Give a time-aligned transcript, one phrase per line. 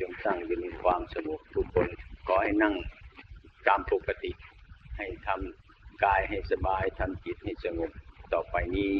[0.00, 1.88] จงตั้งอยู่ในความสงบทุกคน
[2.26, 2.74] ขอให้นั่ง
[3.66, 4.30] ตามปกติ
[4.96, 7.90] ให้ทำกายให้สบายทำจิตให้สงบ
[8.32, 8.94] ต่อไปนี้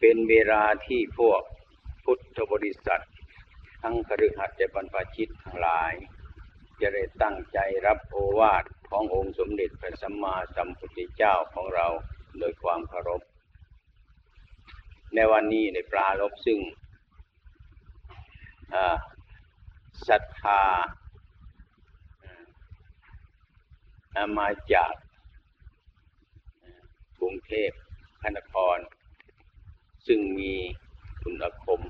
[0.00, 1.42] เป็นเวลาที่พวก
[2.04, 3.04] พุทธบริษัท
[3.82, 5.92] ทั้งคฤหัสถ์และบรรพชิตทั้งหลาย
[6.80, 11.86] จะได้ตั้งใจรับโอวาทขององค์สมเด็จพระสัมมาสัมพุทธเจ้าของเรา
[12.38, 13.22] โดยความเคารพ
[15.14, 16.58] ในวันนี้ในปลารบซึ่ง
[20.08, 20.62] ศรัทธา
[24.38, 24.92] มาจาก
[27.20, 27.70] กรุงเทพ
[28.20, 28.78] พระนคร
[30.06, 30.54] ซึ่งมี
[31.22, 31.80] คุณอคม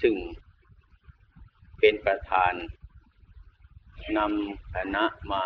[0.00, 0.14] ซึ่ง
[1.80, 2.52] เป็นประธาน
[4.18, 5.44] นำคณะมา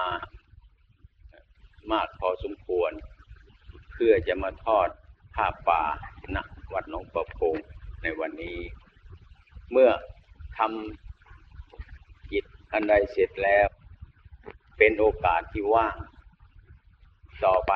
[1.93, 2.93] มากพอสมควร
[3.93, 4.89] เพื่อจะมาทอด
[5.35, 5.83] ผ้าป่า
[6.35, 6.37] ณ
[6.73, 7.55] วัดหนองประพง
[8.03, 8.59] ในวันนี้
[9.73, 9.91] เมื่อ
[10.61, 13.66] ทำจิตอันใดเสร็จแล้ว
[14.79, 15.97] เป็นโอกาสที่ว่าง
[17.45, 17.73] ต่อไป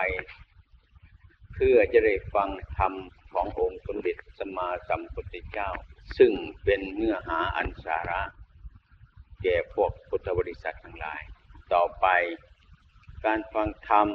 [1.54, 2.92] เพื่อจะได้ฟังธรรม
[3.32, 5.68] ขององค์สมเด็จสมมาสัมพุทธเจ้า
[6.18, 6.32] ซึ่ง
[6.64, 8.22] เป็นเนื้อหาอันสาระ
[9.42, 11.22] แก่พวกพุทธบริษัททั้งหลาย
[11.72, 12.06] ต่อไป
[13.24, 14.08] การฟังธรรม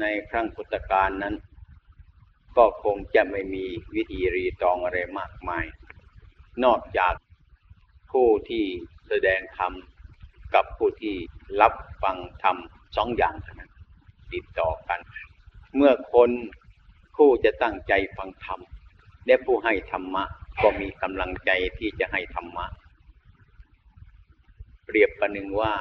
[0.00, 1.34] ในครั้งพุทธกาลนั้น
[2.56, 3.64] ก็คงจะไม่มี
[3.94, 5.66] วิธีรีตองอะไรมากมาย
[6.64, 7.14] นอกจาก
[8.12, 8.64] ผู้ที่
[9.08, 9.72] แสดงธรรม
[10.54, 11.14] กับผู้ที่
[11.60, 12.56] รับฟังธรรม
[12.96, 13.70] สองอย่างเท่านั้น
[14.32, 15.00] ติดต่อกัน
[15.76, 16.30] เมื่อคน
[17.16, 18.60] ผู้จะตั้งใจฟังธรรม
[19.26, 20.24] และผู้ให้ธรรมะ
[20.62, 22.66] ก็มีกำลังใจที่จะให้ธรรมะ
[24.84, 25.74] เปรียบประหนึ่งว่า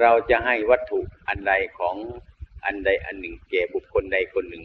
[0.00, 1.96] เราจะให้วัตถุอันใดของ
[2.64, 4.64] อันใดอันหนึ่งแก่บุคคลใดคนหนึ่ง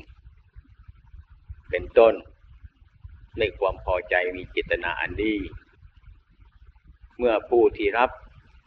[1.69, 2.13] เป็นต้น
[3.39, 5.35] ในความพอใจมีเจตนาอันดี
[7.17, 8.11] เมื่อผู้ที่รับ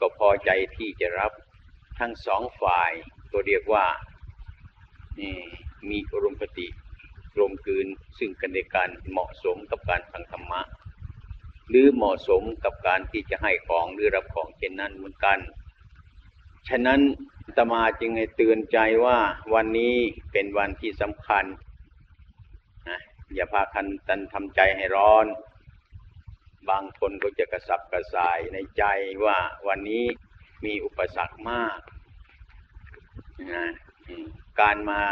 [0.00, 1.32] ก็พอใจที่จะรับ
[1.98, 2.90] ทั้งสองฝ่าย
[3.32, 3.86] ก็เรียกว่า
[5.88, 6.66] มีอารมณ์ปฏิ
[7.36, 7.86] รวมกืน
[8.18, 10.60] ซึ่งกันในการเหมาะสมกับการฟังธรรมะ
[11.68, 15.38] หรือเหมาะสมกับการที่จะให้ของหรือรับของเช่นนั้นเหมือนกัน
[16.68, 17.00] ฉะนั้น
[17.56, 19.18] ตมาจึงให้เตือนใจว่า
[19.54, 19.94] วันนี้
[20.32, 21.44] เป็นวันที่สำคัญ
[23.34, 25.26] อย่าพาคันตันทำใจให้ร้อน
[26.70, 28.84] บางคนก็จะกระสับกระส่ายในใจ
[29.24, 29.38] ว่า
[29.68, 30.04] วันนี้
[30.64, 31.80] มีอุปสรรคมาก
[33.52, 33.66] นะ
[34.60, 35.02] การมา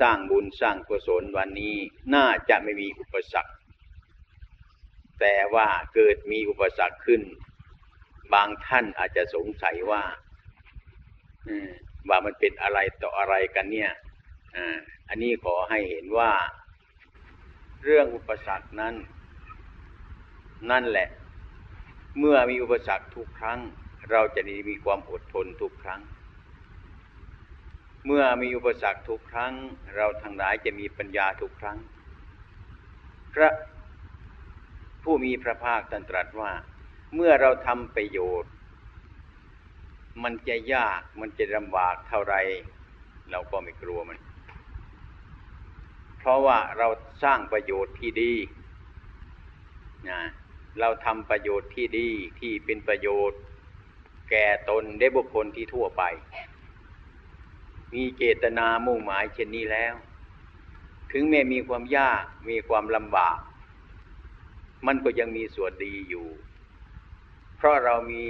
[0.00, 1.76] สร้างบุญสร้างกุศลวันนี้
[2.14, 3.54] น่าจะไม่มีอุปสรรค
[5.20, 7.22] แต่ว่าเกิดมีอุปสรรคขึ้น
[8.34, 10.02] บางท่านอาจจะสงสัยว่า
[12.08, 13.92] ว่ามันเป็นอะไรต่ออะไรกันเนี่ย
[15.08, 16.32] อันนี้ขอให้เห็นว่า
[17.86, 18.94] เรื่องอุปสรรคนั้น
[20.70, 21.08] นั่นแหละ
[22.18, 23.60] เมื่อมีอุปสรรคทุกครั้ง
[24.10, 26.00] เราจะมีความอดทนทุกครั้ง
[28.06, 29.52] เมื่อมีอุปสรรคทุกครั้ง
[29.96, 31.78] เราทั้งหลายจะมีปัญญาทุกครั้ง
[33.34, 33.50] พระ
[35.02, 36.52] ผู้มีพระภาคตรัสว่า
[37.14, 38.52] เมื่อเราทำประโยชน์
[40.22, 42.34] มันจะยากมันจะลำบากเท่าไร
[43.30, 44.18] เราก็ไม่กลัวมัน
[46.24, 46.88] เพราะว่าเรา
[47.24, 48.34] สร้างประโยชน์ที่ดี
[50.10, 50.20] นะ
[50.80, 52.08] เราทำประโยชน์ที่ดี
[52.40, 53.40] ที่เป็นประโยชน์
[54.30, 56.02] แก่ตนได้บุคคลที่ทั่วไป
[57.92, 59.94] มีเจตนามุ่งหมายเช่นนี้แล้ว
[61.12, 63.38] ถึงแม้มีความยากมีความลำบาก
[64.86, 66.28] มันก็ยังมีส่วนดีอยู่
[67.56, 68.24] เพราะเรามี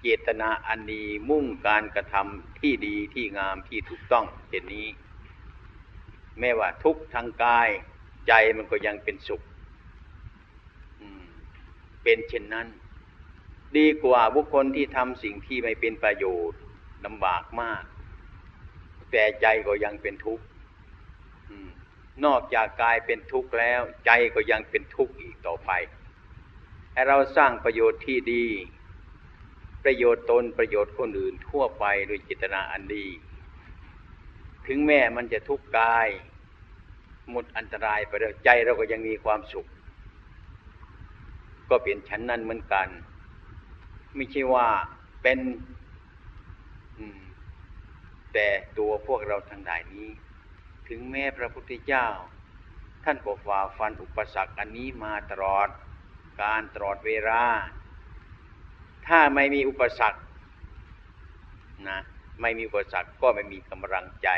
[0.00, 4.86] เจตนาอันดีมุ่งการกระทำที่ดีที่งามที่ถูกต้องเช่นนี้
[6.40, 7.68] แม้ว่าทุกทางกาย
[8.28, 9.42] ใจมันก็ยังเป็นสุข
[12.02, 12.68] เป็นเช่นนั้น
[13.76, 16.60] ดีกว่าบุคคลที่ทำสิ่งที่ไม่เป็นประโยชน์
[17.04, 17.84] ลำบากมาก
[19.10, 20.44] แต่ใจก็ยังเป็นทุกข์
[22.24, 25.70] นอกจากกายเป็นทุกข์แล้ว ใจก็ยังเป็นทุกข์อีกต่อไป
[26.92, 28.46] ให้เราสร้างประโยชน์ที่ดี
[29.84, 33.06] ประโยชน์ตนประโยชน์คนอื่นทั่วไปโดยจิตนาอันดี
[34.66, 36.08] ถึงแม้มันจะทุกข์กาย
[37.30, 39.66] หมดอันตรายไปแล้วใจเราก็ยังมีความสุข
[41.70, 42.88] ก็เป็นชั้นนั้นเหมือนกัน
[44.14, 44.68] ไม่ใช่ว่า
[45.22, 45.38] เป็น
[48.32, 48.48] แต่
[48.78, 50.10] ตัวพวกเราทั้งหลายนี้
[50.88, 52.08] ถึงแม้พระพุทธเจ้า
[53.04, 55.68] ท่านก็ฝ่าฟันอุปสรรคอันนี้มาตลอด
[56.42, 57.44] การตลอดเวลา
[59.06, 60.20] ถ้าไม่มีอุปสรรค
[61.88, 61.98] นะ
[62.40, 64.28] ไม่มีอุปสรรคก็ไม่มีกำลังใจ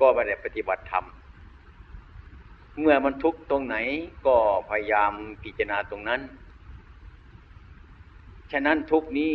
[0.00, 1.04] ก็ไม่ได้ปฏิบัติธรรม
[2.80, 3.76] เมื่อมันทุกข์ตรงไหน
[4.26, 4.36] ก็
[4.70, 5.12] พยายาม
[5.42, 6.20] พิจารณาตรงนั้น
[8.52, 9.32] ฉะนั้นทุกนี้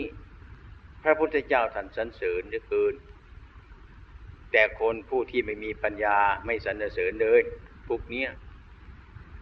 [1.03, 2.95] พระพุทธเจ้าท่านสรรเสริญเหลือเกิน
[4.51, 7.41] แต่คนผู้ที่ไม่มีปัญญาไม่สรรเสริญเลย
[7.87, 8.29] ทุกเนี้ย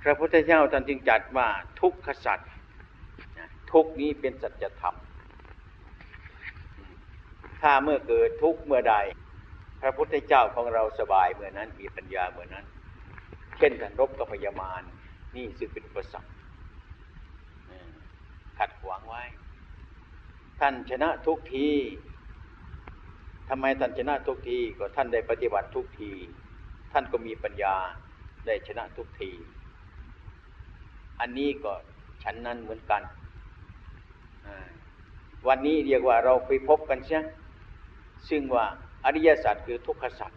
[0.03, 1.47] พระพุทธเจ้าท่านจึงจัดว่า
[1.81, 2.49] ทุกขสัตว์
[3.71, 4.95] ทุกนี้เป็นสัจธรรม
[7.61, 8.95] ถ้าเมื่อเกิดทุกเมื่อใด
[9.81, 12.65] พระพุทธเจ้าของเราสบายเมื่อนั้นมีปัญญาเมื่อนั้น
[13.57, 14.81] เช่นกันรบกับพยามาร
[15.35, 16.31] นี่ซึ่งเป็นอุปสรรค
[18.57, 19.23] ขัดขวางไว้
[20.59, 21.69] ท่านชนะทุกที
[23.49, 26.11] ทำไมท่านชนะทุกทีก็ท่านได้ปฏิบัติทุกที
[26.91, 27.75] ท่านก็มีปัญญา
[28.45, 29.31] ได้ชนะทุกที
[31.19, 31.73] อันนี้ก็
[32.23, 33.01] ฉันนั้นเหมือนกัน
[35.47, 37.21] วันนี้เรียกว่าเราไปพบกันใช่
[38.29, 38.65] ซึ่งว่า
[39.07, 40.31] อริยสัจคือทุกขสัจ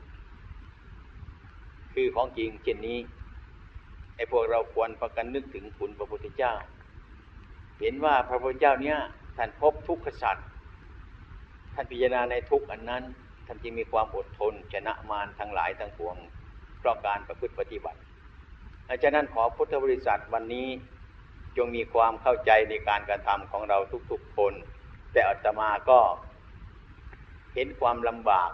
[1.95, 2.99] คือของจริงเช่นนี้
[4.17, 6.55] ไอ้พวกเราควรประกันนึกถึงคุณพระพุทธเจ้า
[7.81, 8.99] เห็นว่าพระพุทธเจ้าเนี้ย
[9.37, 10.37] ท่านพบทุกขสัจ
[11.75, 13.03] ท่านพิจารณาในทุกอันนั้น
[13.47, 16.17] ท่านจึงมีความอดทนชนะมารทั้งหลายทั้งปวง
[16.79, 18.01] เพราะการประพฤติปฏิบัติ
[18.89, 20.69] ดังนั้นขอพุทธบริษัทวันนี้
[21.57, 23.79] จงมีความเข้าใจในการกระทำของเรา
[24.11, 24.53] ทุกๆคน
[25.13, 26.01] แต่อัตมาก็
[27.55, 28.51] เห็นความลำบาก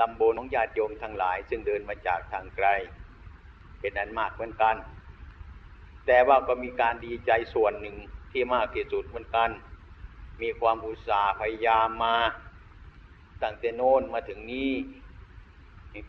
[0.00, 2.66] ลำบนของญาติโยมทั้งหลาย ซึ่งเดินมาจากทางไกล
[3.80, 4.76] เป็นอันมากเหมือนกัน
[6.06, 7.96] แต่ว่าก็มีการดีใจส่วนหนึ่ง
[8.32, 9.50] ที่มากที่สุดเหมือนกัน
[10.42, 12.16] มีความอุตสาห์พยายามมา
[13.42, 14.72] ตั้งแต่โน้นมาถึงนี้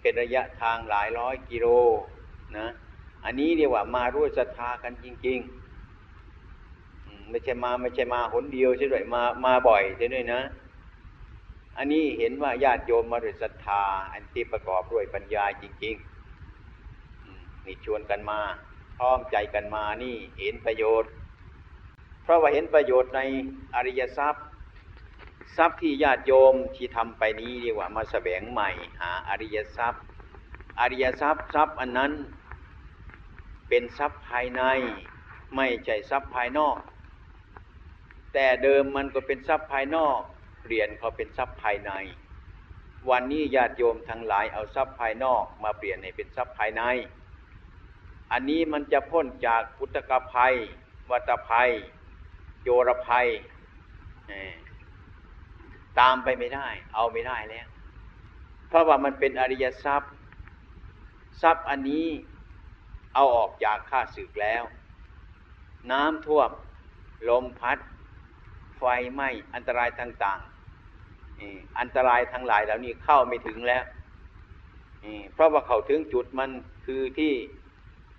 [0.01, 1.67] เป็นระยะทางหลายร้อยกิโล
[2.57, 2.67] นะ
[3.25, 10.41] อันนี้เรียกว่ามาร่วมศรัทธากันจริงๆไม่ใช่มาไม่ใช่มาหนเดียวใช่ไหมมามาบ่อยใช่ไหมนะ
[11.81, 18.39] อันนี้เห็นว่าญาติโยมมาด้วยศรัทธา อันที่ประกอบด้วยปัญญาจริงๆนี่ชวนกันมา
[18.97, 21.11] พร้อมใจกันมานี่เห็นประโยชน์
[22.23, 23.21] เพราะว่าเห็นประโยชน์ใน
[23.75, 24.45] อริยทรัพย์
[25.57, 28.69] ทรัพย์ที่ญาติโยมที่ทำไปนี้เรีกว่ามาแสวงใหม่
[29.01, 30.03] หาอริยทรัพย์
[30.79, 32.13] อริยทรัพย์ทรัพย์อันนั้น
[33.69, 34.63] เป็นทรัพย์ภายใน
[35.55, 36.77] ไม่ใช่ทรัพย์ภายนอก
[38.33, 40.21] แต่เดิมมันก็เป็นทรัพย์ภายนอก
[40.69, 41.91] เปลี่ยนเขาเป็นทรัพย์ภายใน
[43.09, 46.81] วันนี้ญาติโยมทั้งหลายเอาทรัพย์ภายนอกมาเปลี่ยนให้เป็นทรัพย์ภายใน
[48.31, 50.55] อันนี้มันจะพ้นจากพุทธกภัย
[51.11, 51.69] วัตภัย
[52.63, 53.27] โยรภัย
[55.99, 57.67] ตามไปไม่ได้ เอาไม่ได้แล้ว
[58.67, 60.13] เพราะว่ามันเป็นอริยทรัพย์
[61.41, 62.07] ทรัพย์อันนี้
[63.13, 64.63] เอาออกจากข้าศึกแล้ว
[65.91, 66.49] น้ำท่วม
[67.29, 67.77] ลมพัด
[68.77, 68.83] ไฟ
[69.13, 70.39] ไหม้อันตรายต่าง
[71.79, 73.83] อันตรายทั้งหลายเหล่านี้เข้าไม่ถึงแล้ว
[75.33, 76.49] เพราะว่าเขาถึงจุดมัน
[76.85, 77.33] คือที่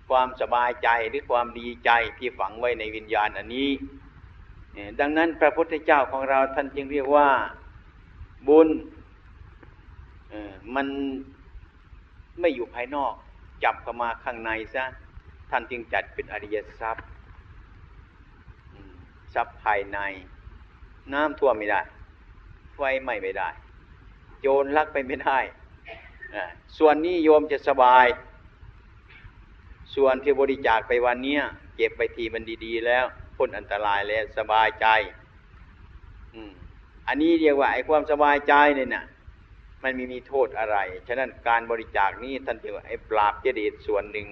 [0.09, 3.69] ความสบายใจหรือความดีใจที่ฝังไว้ในวิญญาณอันนี้
[4.99, 7.29] ดังนั้นพระพุทธเจ้าของเราท่านจึงเรียกว่า
[8.47, 8.69] บุญ
[10.75, 10.87] มัน
[12.39, 13.13] ไม่อยู่ภายนอก
[13.63, 14.83] จับเข้ามาข้างในซะ
[15.49, 17.05] ท่านจึงจัดเป็นอริยทรัพย์
[19.33, 19.99] ทรัพย์ภายใน
[21.13, 21.81] น้ำท่วมไม่ได้
[22.75, 23.49] ไฟไหม้ไม่ได้
[24.41, 25.39] โยนลักไปไม่ได้
[26.77, 28.05] ส่วนนี้โยมจะสบาย
[29.95, 31.37] ส่วนที่บริจาคไปวันนี้
[31.75, 33.05] เก็บไปทีมันดี ๆ แล้ว
[33.37, 34.87] พ้นอันตรายแล้วสบายใจ
[37.07, 39.05] อันนี้เรียกว่าไอ้ความสบายใจเนี่ยนะ
[39.83, 44.27] มันมีมีโทษอะไร ฉะนั้นการบริจาคนี้ท่านเรียกว่าไอ้ปราบเจดีย์ส่วนหนึ่ง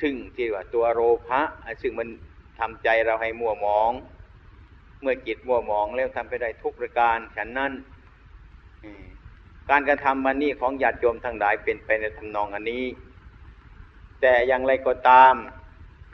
[0.00, 1.40] ซึ่งที่ว่าตัวโรภะ
[1.82, 2.08] ซึ่งมัน
[2.58, 3.90] ทำใจเราให้มัวมอง
[5.04, 7.72] เมื่อจิตมัวหมองแล้วทำไปได้ทุกประการฉันนั้น
[9.70, 12.84] การกระทำมันนี้ของญาติโยมทั้งหลายเป็นไปในทำนองอันนี้
[14.20, 15.34] แต่อย่างไรก็ตาม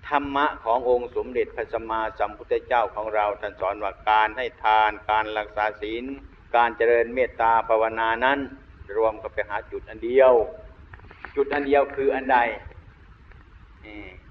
[0.08, 6.04] ธรรมะขององค์สมเด็จพระสัมมาสัมพุทธเจ้าของเราท่านสอนว่าการให้ทานการรักษาศีล
[6.56, 8.38] การเจริญเมตตาภาวนานั้น
[8.96, 10.32] รวมก็ไปหาจุดอันเดียว
[11.36, 12.38] จุดอันเดียวคืออันใด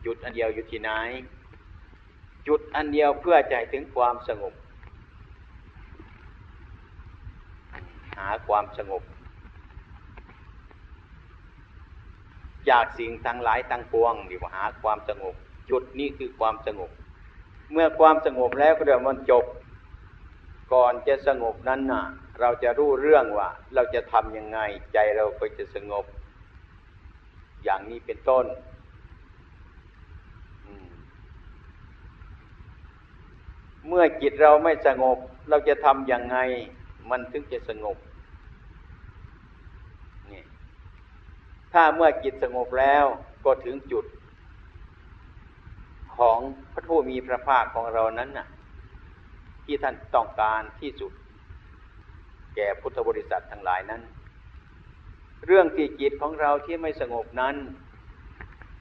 [0.06, 0.92] จุดอันเดียวอยู่ที่ไหน
[2.50, 4.54] จุดอันเดียวเพื่อใจถึงความสงบ
[8.18, 9.04] หาความสงบ
[12.70, 15.36] จากสิ่งทั้งหลายทั้งปวงดีว่าหาความสงบ
[15.70, 16.92] จุดนี้คือความสงบ
[17.72, 19.46] เมื่อความสงบแล้วก็เดี๋ยวมันจบ
[20.74, 22.04] ก่อนจะสงบนั้นน่ะ
[22.40, 24.60] เราจะรู้เรื่องว่า เราจะทำยังไง
[24.94, 26.06] ใจเราก็จะสงบ
[27.64, 28.46] อย่างนี้เป็นต้น
[33.90, 35.18] เมื่อจิตเราไม่สงบ
[35.50, 36.38] เราจะทำอย่างไง
[37.10, 37.98] มันถึงจะสงบ
[40.32, 40.44] นี่
[41.74, 43.06] ถ้าเมื่อจิตสงบแล้ว
[43.46, 44.06] ก็ถึงจุด
[46.18, 46.40] ของ
[46.74, 48.48] พระผู้มีพระภาคของเรานั้นน่ะ
[49.66, 51.12] ที่ท่านต้องการที่สุด
[52.56, 54.02] แก่พุทธบริษัททั้งหลายนั้น
[55.46, 57.56] เรื่องที่จิตของเราที่ไม่สงบนั้น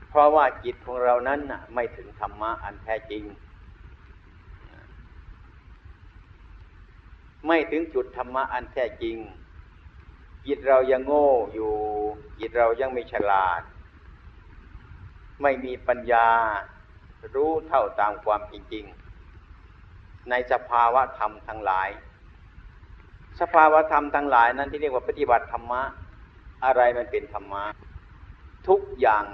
[0.08, 3.22] เพราะว่าจิตของเรานั้นน่ะ ไม่ถึงธรรมะอันแท้จริง
[7.46, 9.16] ไม่ถึงจุดธรรมะอันแท้จริง
[10.46, 11.72] จิตเรายังโง่อยู่
[12.40, 13.62] จิตเรายังไม่ฉลาด
[15.42, 16.28] ไม่มีปัญญา
[17.34, 21.88] รู้เท่าตามความจริงๆในสภาวะธรรมทั้งหลาย
[23.40, 25.82] สภาวะธรรมทั้งหลายนั้นที่เรียกว่าปฏิบัติธรรมะ
[26.64, 27.64] อะไรมันเป็นธรรมะ
[28.68, 29.24] ทุกอย่าง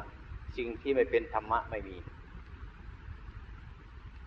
[0.56, 1.96] สิ่งที่ไม่เป็นธรรมะไม่มี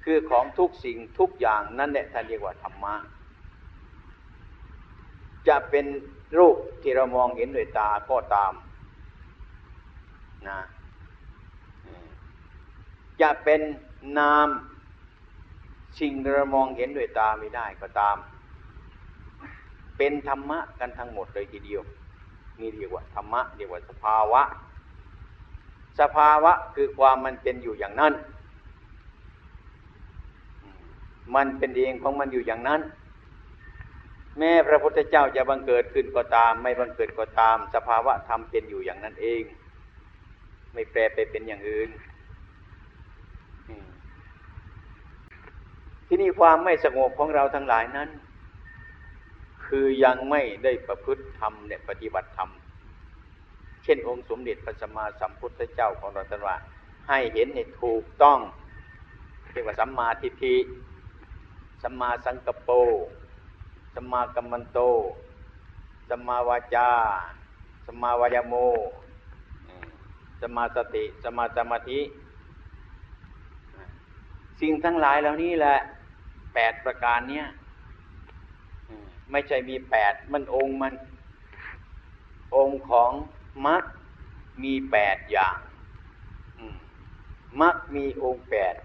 [0.03, 2.96] คือของทุกสิ่งทุกอย่างนั่นแหละท่านเรียกว่าธรรมะ
[5.48, 5.86] จะเป็น
[6.38, 8.54] รูปที่เรามองเห็นด้วยตาก็ตาม
[10.48, 10.60] นะ
[13.22, 13.62] จะเป็น
[14.18, 14.48] นาม
[16.00, 18.18] สิ่งเรามองเห็นด้วยตาไม่ได้ก็ตาม
[19.98, 21.82] เป็นธรรมะกันทั้งหมดเลยทีเดียว
[22.60, 24.42] นี่เรียกว่าธรรมะเรียกว่าสภาวะ
[26.00, 28.13] สภาวะคือความมันเป็นอยู่อย่างนั้น
[31.36, 32.82] มันเป็นเองของมันอยู่อย่างนั้น
[34.39, 39.44] แม้พระพุทธเจ้าจะบังเกิดขึ้นก็ตาม ไม่บังเกิดก็ตาม สภาวะธรรมเป็นอยู่อย่างนั้นเอง
[40.74, 41.89] ไม่แปรไปเป็นอย่างอื่น
[46.08, 48.10] ที่นี่ความไม่สงบของเราทั้งหลายนั้น
[49.65, 52.50] คือยังไม่ได้ประพฤติธรรมเนี่ยปฏิบัติธรรม
[53.84, 56.56] เช่นองค์สมเด็จพระสัมมาสัมพุทธเจ้าของเราตรัสว่า
[57.08, 58.39] ให้เห็นในถูกต้อง
[59.51, 60.56] เรียกว่าสัมมาทิฏฐิ
[61.84, 62.75] สัมมาสังกปร
[64.00, 64.80] สมากัมมันโต
[66.10, 66.89] สมาวาจา
[67.86, 68.56] สมาวายโม
[70.42, 72.00] สมาสติ สมาสมาธิ
[74.60, 75.77] สิ่งทั้งหลายเหล่านี้แหละ
[76.54, 77.46] แปดประการเนี้ย
[79.32, 80.94] ไม่ใช่มีแปดมันองค์มัน
[82.56, 83.12] องค์ของ
[83.68, 83.84] มรรค
[84.63, 85.58] มีแปดอย่าง
[87.62, 88.75] มรรคมีองค์แปด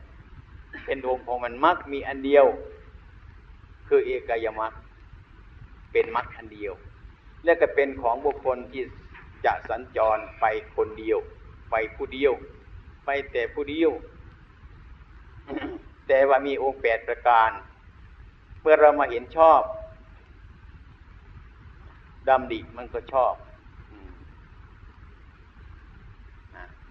[0.85, 2.47] เป็นองค์ของมันมรรคมีอันเดียว
[3.89, 4.73] คือเอกายมรรค
[5.93, 6.75] เป็นมรรคอันเดียว
[7.45, 8.83] และก็เป็นของบุคคลที่
[9.45, 10.45] จะสัญจรไป
[10.77, 11.19] คนเดียว
[11.71, 12.33] ไปผู้เดียว
[13.05, 13.93] ไปแต่ผู้เดียว
[16.09, 17.51] แต่ว่ามีองค์แปดประการ
[18.61, 19.61] เมื่อเรามาเห็นชอบ
[22.29, 23.35] ดำดิมันก็ชอบ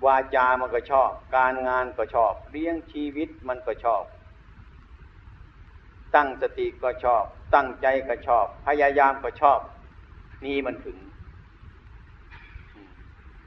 [0.06, 4.04] วาจามันก็ชอบ การงานก็ชอบ เลี้ยงชีวิตมันก็ชอบ
[6.16, 7.24] ตั้งสติก็ชอบ
[7.56, 9.60] ตั้งใจก็ชอบ พยายามก็ชอบ
[10.46, 10.98] นี่มันถึง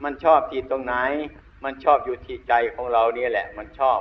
[0.03, 0.93] มันชอบที่ตรงไหน
[1.63, 3.99] มันชอบอยู่ที่ใจของเราเนี่ยแหละ มันชอบ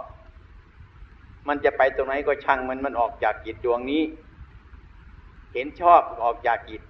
[1.48, 4.02] มันจะไปตรงไหนก็ช่างมันมันออกจากจิตดวงนี้
[5.54, 6.82] เห็นชอบออกจากจิต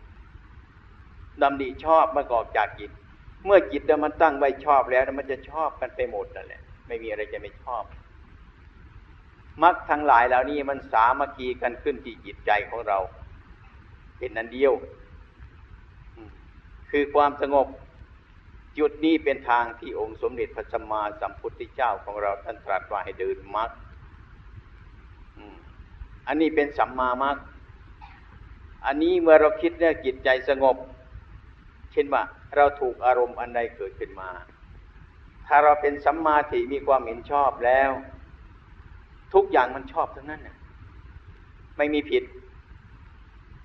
[1.43, 2.91] ดำดีชอบมันออกจากจิต
[3.45, 7.85] เมื่อจิตมันตั้งไว้ชอบแล้วมันจะชอบกันไปหมดนั่นแหละ ไม่มีอะไรจะไม่ชอบ
[9.63, 12.99] มรรคทั้งหลายเหล่านี้มันสามัคคีกันขึ้นที่จิตใจของเรา
[14.19, 14.73] เป็นนันเดียว
[16.91, 17.67] คือความสงบ
[18.79, 23.71] จุดนี้เป็นทางที่องค์สมเด็จพระสัมมาสัมพุทธเจ้าของเราท่านตรัสว่าให้เดินมรรค
[26.27, 27.37] อันนี้เป็นสัมมามรรค
[28.87, 30.77] อันนี้เมื่อเราคิดเนี่ยจิตใจสงบ
[31.93, 32.23] เช่นว่า
[32.57, 34.31] เราถูกอารมณ์อันใดเกิดขึ้นมา
[35.47, 37.91] ถ้าเราเป็นสัมมาทิมีความเห็นชอบแล้ว
[39.35, 40.57] ทุกอย่างมันชอบทั้งนั้นน่ะ
[41.77, 42.25] ไม่มีผิด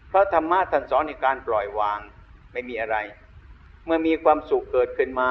[0.07, 1.99] เพราะธรรมะท่านสอนในการปล่อยวาง
[2.53, 2.97] ไม่มีอะไร
[3.85, 5.29] เมื่อมีความสุขเกิดขึ้นมา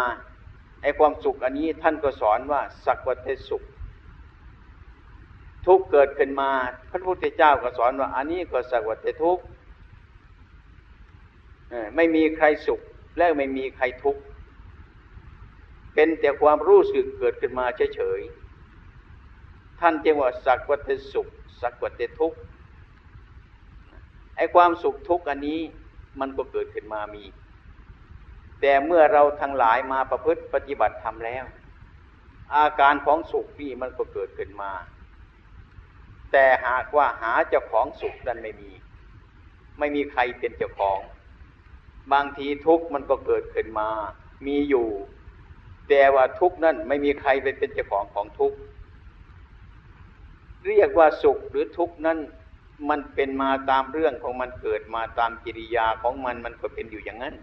[0.83, 3.63] ไอ้ความสุขอันนี้ท่านก็สอนว่าสักวัตสุข
[5.67, 6.51] ทุกเกิดขึ้นมา
[6.91, 9.39] พระพุทธเจ้าก็สอนว่า อันนี้ก็สักวัตทุก
[11.97, 12.81] ไม่มีใครสุข
[13.19, 14.21] และไม่มีใครทุกข์
[15.95, 17.67] เป็นแต่ความรู้สึกเกิดขึ้นมา
[17.97, 18.38] เฉยๆ
[19.81, 21.27] ท่านจึงว่าสักวัตสุข
[21.61, 22.39] สักวัตทุกข์
[24.37, 25.61] ไอ้ความสุขทุกข์อันนี้
[26.21, 27.25] มันก็เกิดขึ้นมามี
[28.61, 31.45] แต่เมื่อเราทั้งหลายมาประพฤติปฏิบัติธรรมแล้ว
[32.55, 34.73] อาการของสุขนี่มันก็เกิดขึ้นมา
[36.33, 38.71] แต่หากว่าหาเจ้าของสุขนั้นไม่มี
[39.79, 41.01] ไม่มีใครเป็นเจ้าของ
[42.13, 43.89] บางทีทุกข์มันก็เกิดขึ้นมา
[44.47, 44.89] มีอยู่
[45.89, 48.57] แต่ว่าทุกข์นั้นไม่มีใครไปเป็นเจ้าของของทุกข์
[50.67, 52.19] เรียกว่าสุขหรือทุกข์นั้น
[52.89, 57.35] มันเป็นมาตามเรื่องของมันเกิดมาตามกิริยาของมันมันก็เป็นอยู่อย่างนั้น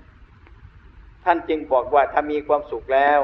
[1.23, 3.19] ท่านจึงบอกว่าถ้ามีความสุขแล้ว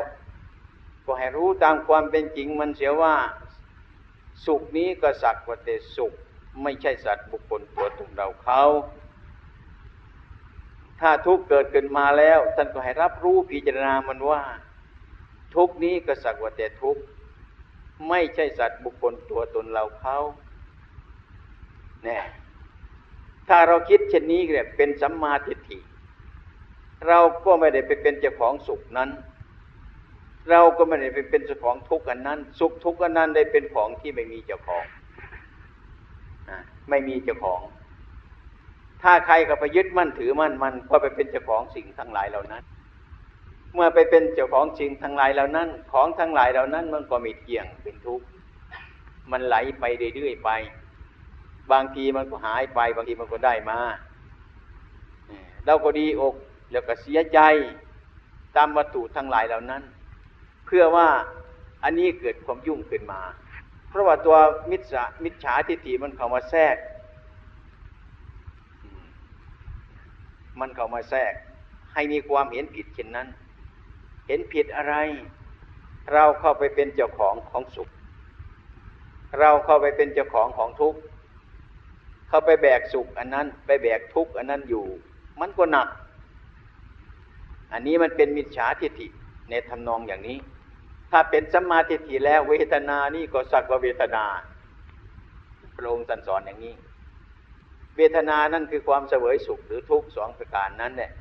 [1.06, 3.16] ก็ให้รู้ตามความเป็นจริงมันเสียว่า
[4.46, 6.14] สุขนี้ก็สักว่าแต่สุข
[6.64, 8.64] ไม่ใช่สัตว์บุคคลตัวตนเราเขา
[11.00, 14.42] ถ้าทุกข์เกิดขึ้นมาแล้ว ท่านก็ให้รับรู้พิจารณามันว่า
[15.56, 17.02] ทุกข์นี้ก็สักว่าแต่ทุกข์
[18.10, 20.18] ไม่ใช่สัตว์บุคคลตัวตนเราเขา
[22.04, 22.24] เนี่ย
[23.50, 25.80] ถ้าเราคิดเช่นนี้เนี่ยเป็นสัมมาทิฏฐิ
[27.08, 29.10] เราก็ไม่ได้ไปเป็นเจ้าของสุขนั้น
[30.50, 34.86] เราก็ไม่ได้ไปเป็นเจ้าของทุกข์อันนั้น สุขทุกข์อันนั้นได้เป็นของที่ไม่มีเจ้าของ
[36.90, 37.62] ไม่มีเจ้าของ
[39.04, 42.64] ถ้าใครก็ไปยึดมั่นถือมั่นมันก็ไปเป็นเจ้าของสิ่งทั้งหลายเหล่านั้น
[43.74, 48.26] เมื่อไปเป็นเจ้าของสิ่งทั้งหลายเหล่านั้น ของทั้งหลายเหล่านั้นมันก็มีเที่ยงเป็นทุกข์
[49.32, 49.84] มันไหลไป
[50.16, 50.50] เรื่อยๆไป
[51.72, 53.80] บางทีมันก็หายไป บางทีมันก็ได้มา
[55.66, 56.36] เราก็ดีอก
[56.72, 57.40] แล้วก็เสียใจ
[58.56, 59.84] ตามวัตถุทั้งหลายเหล่านั้น
[60.66, 61.08] เพื่อว่า
[61.84, 63.22] อันนี้เกิดความยุ่งขึ้นมา
[63.90, 64.38] เพราะว่าตัว
[64.72, 66.76] มิจฉามิจฉาทิฏฐิมันเข้ามาแทรก
[70.60, 71.34] มันเข้ามาแทรก
[71.94, 73.28] ให้มีความเห็นผิดเช่นนั้น
[74.28, 74.96] เห็นผิดอะไร
[76.14, 77.90] เราเข้าไปเป็นเจ้าของของสุข
[79.40, 81.00] เราเข้าไปเป็นเจ้าของของทุกข์
[82.30, 84.86] เข้าไปแบกสุขอันนั้น ไปแบกทุกข์อันนั้นอยู่
[85.40, 85.88] มันก็หนัก
[87.74, 89.08] อันนี้มันเป็นมิจฉาทิฏฐิ
[89.50, 90.38] ในทำนองอย่างนี้
[91.12, 94.26] ถ้าเป็นสัมมาทิฏฐิแล้วเวทนานี่ก็สักว่าเวทนา
[95.76, 96.76] พระองค์สอนอย่างนี้
[97.98, 101.12] เวทนานั่นคือความเสวยสุขหรือทุกข์สองประการนั้นเนี่ย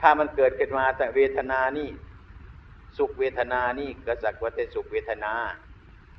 [0.00, 1.88] ถ้ามันเกิดขึ้นมาแต่เวทนานี่
[2.98, 5.32] สุขเวทนานี่ก็สักว่าแต่สุขเวทนา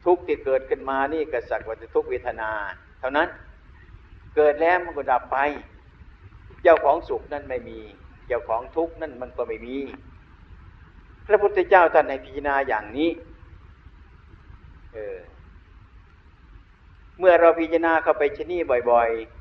[0.06, 2.50] ทุกข์ที่เกิดขึ้นมานี่ก็สักว่าแต่ทุกขเวทนา
[3.00, 3.28] เท่านั้น
[4.36, 5.38] เกิดแล้วมันก็ดับไป
[6.64, 7.80] เจ้าของสุขนั่นไม่มี
[8.28, 9.78] เจ้าของทุกข์นั่นมันก็ไม่มี
[11.28, 13.10] พระพุทธเจ้าท่านในพิจารณาอย่างนี้
[14.94, 15.18] เออ
[17.20, 19.40] เมื่อเราพิจารณาเข้าไปชนี่บ่อยๆ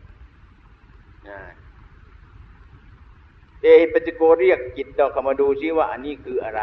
[3.63, 6.63] เอปจิโกเรียกจิตเราเข้ามาดูซิว่า อันนี้คืออะไร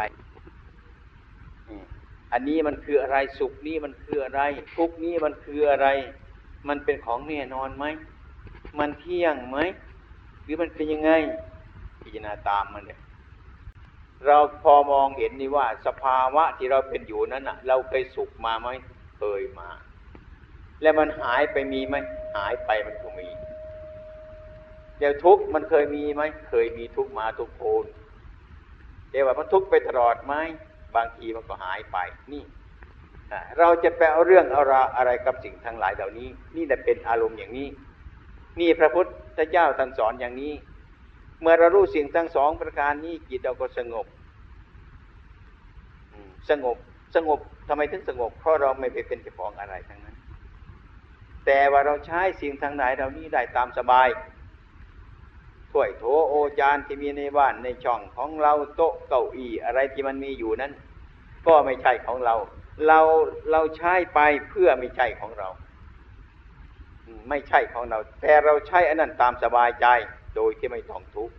[2.32, 4.40] อันนี้มันคืออะไรสุขนี้มันคืออะไร
[4.76, 5.88] ทุกนี้มันคืออะไร
[6.68, 7.84] มันเป็นของแน่นอนไหม
[8.78, 9.58] มันเที่ยงไหม
[10.42, 11.10] หรือมันเป็นยังไง
[12.02, 13.00] พิจารณาตามมันเนี่ย
[14.26, 18.68] เราพอมองเห็นนี่ว่า สภาวะที่เราเป็นอยู่นั้นอะ เราเคยสุขมาไหม
[19.18, 19.68] เคยมา
[20.82, 21.94] แล้วมันหายไปมีไหม
[22.36, 23.28] หายไปมันก็มี
[24.98, 27.84] เดี๋ยวทุกมันเคยมีไหมเคยมีทุกมาทุกโคน
[29.10, 30.34] เดี๋ยวว่ามันทุกไปตลอดไหม
[30.96, 31.98] บางทีมันก็หายไป
[32.32, 32.44] นี่
[33.58, 37.68] เราจะไปเอาเรื่องเอาราอะไรกับสิ่งทั้งหลายเหล่านี้ นี่แหละเป็นอารมณ์อย่างนี้
[38.60, 39.06] นี่พระพุท
[39.38, 40.54] ธเจ้าท่านสอนอย่างนี้
[41.40, 44.06] เมื่อเรารู้สิ่งทั้งสองประการนี้จิตเราก็สงบ
[46.50, 46.76] สงบ
[47.14, 50.16] สงบทำไมถึงสงบเพราะเราไม่ไปเป็นเจ้าของอะไรทั้งนั้น
[51.46, 54.08] แต่ว่าเราใช้สิ่งทั้งหลายเหล่านี้ได้ตามสบาย
[55.76, 60.72] ถ้วยโถโอจานที่มีในบ้านในช่องของเราโต๊ะเก้าอี้อะไรที่มันมีอยู่นั้น
[61.46, 62.34] ก็ไม่ใช่ของเรา
[62.86, 63.00] เรา
[63.50, 65.48] เราใช้ไปเพื่อไม่ใช่ของเรา
[67.28, 69.86] ไม่ใช่ของเรา แต่เราใช้อันนั้นตามสบายใจ
[70.36, 71.34] โดยที่ไม่ต้องทุกข์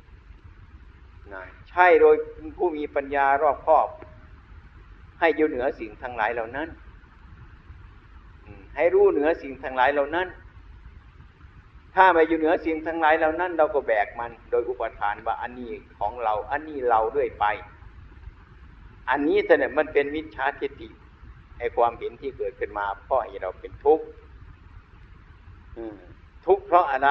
[1.34, 2.15] นะใช่โดย
[2.58, 3.88] ผู้มีปัญญารอบคอบ
[5.19, 6.67] ให้อยู่เหนือสิ่งทั้งหลายเหล่านั้น
[8.76, 10.28] ให้รู้เหนือสิ่งทั้งหลายเหล่านั้น
[11.98, 17.46] ถ้าไม่อยู่เหนือสิ่งทั้งหลายเหล่านั้น เราก็แบกมันโดยอุปทานว่าอันนี้ของเรา อันนี้เราด้วยไป
[19.10, 20.90] อันนี้เนี่ยมันเป็นมิจฉาทิฏฐิ
[21.58, 24.06] ไอความเห็นที่เกิดขึ้นมาเพราะให้เราเป็นทุกข์
[26.46, 27.10] ทุกข์เพราะอะไร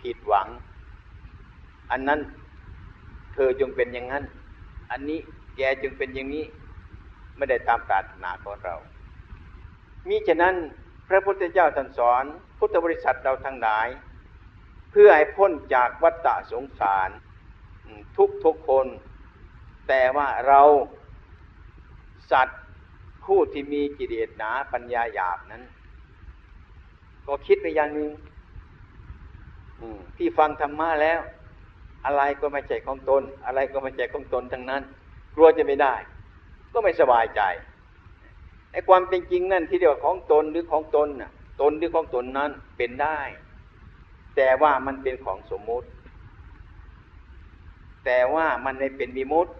[0.00, 0.48] ผิดหวัง
[1.90, 2.20] อันนั้น
[3.34, 4.24] เธอจงเป็นอย่างนั้น
[4.90, 5.18] อันนี้
[5.56, 6.44] แกจึงเป็นอย่างนี้
[7.36, 8.74] ไม่ได้ตามปรารถนาของเรา
[10.08, 10.54] มิฉะนั้น
[11.08, 12.24] พระพุทธเจ้าท่านสอน
[12.58, 13.88] พุทธบริษัทเราทั้งหลาย
[14.90, 17.10] เพื่อให้พ้นจากวัฏฏะสงสาร
[18.16, 18.86] ทุกทุกคน
[19.88, 20.62] แต่ว่าเรา
[22.30, 22.60] สัตว์
[23.24, 25.62] ผู้ที่มีกิเลสหนาปัญญาหยาบนั้น
[27.26, 28.10] ก็คิดไปอย่างหนึ่ง
[30.16, 31.20] ที่ฟังธรรมะแล้ว
[32.06, 34.82] อะไรก็ไม่ใช่ของตน อะไรก็ไม่ใช่ของตนทั้งนั้น
[35.34, 35.94] กลัวจะไม่ได้
[36.72, 37.40] ก็ไม่สบายใจ
[38.72, 43.20] ไอ้ความเป็นจริงนั่นที่เรียกว่าของตนหรือของตนน่ะ ตนหรือของตนนั้นเป็นได้
[44.36, 45.88] แต่ว่ามันเป็นของสมมุติ
[48.04, 49.52] แต่ว่ามันไม่เป็นมีมุติ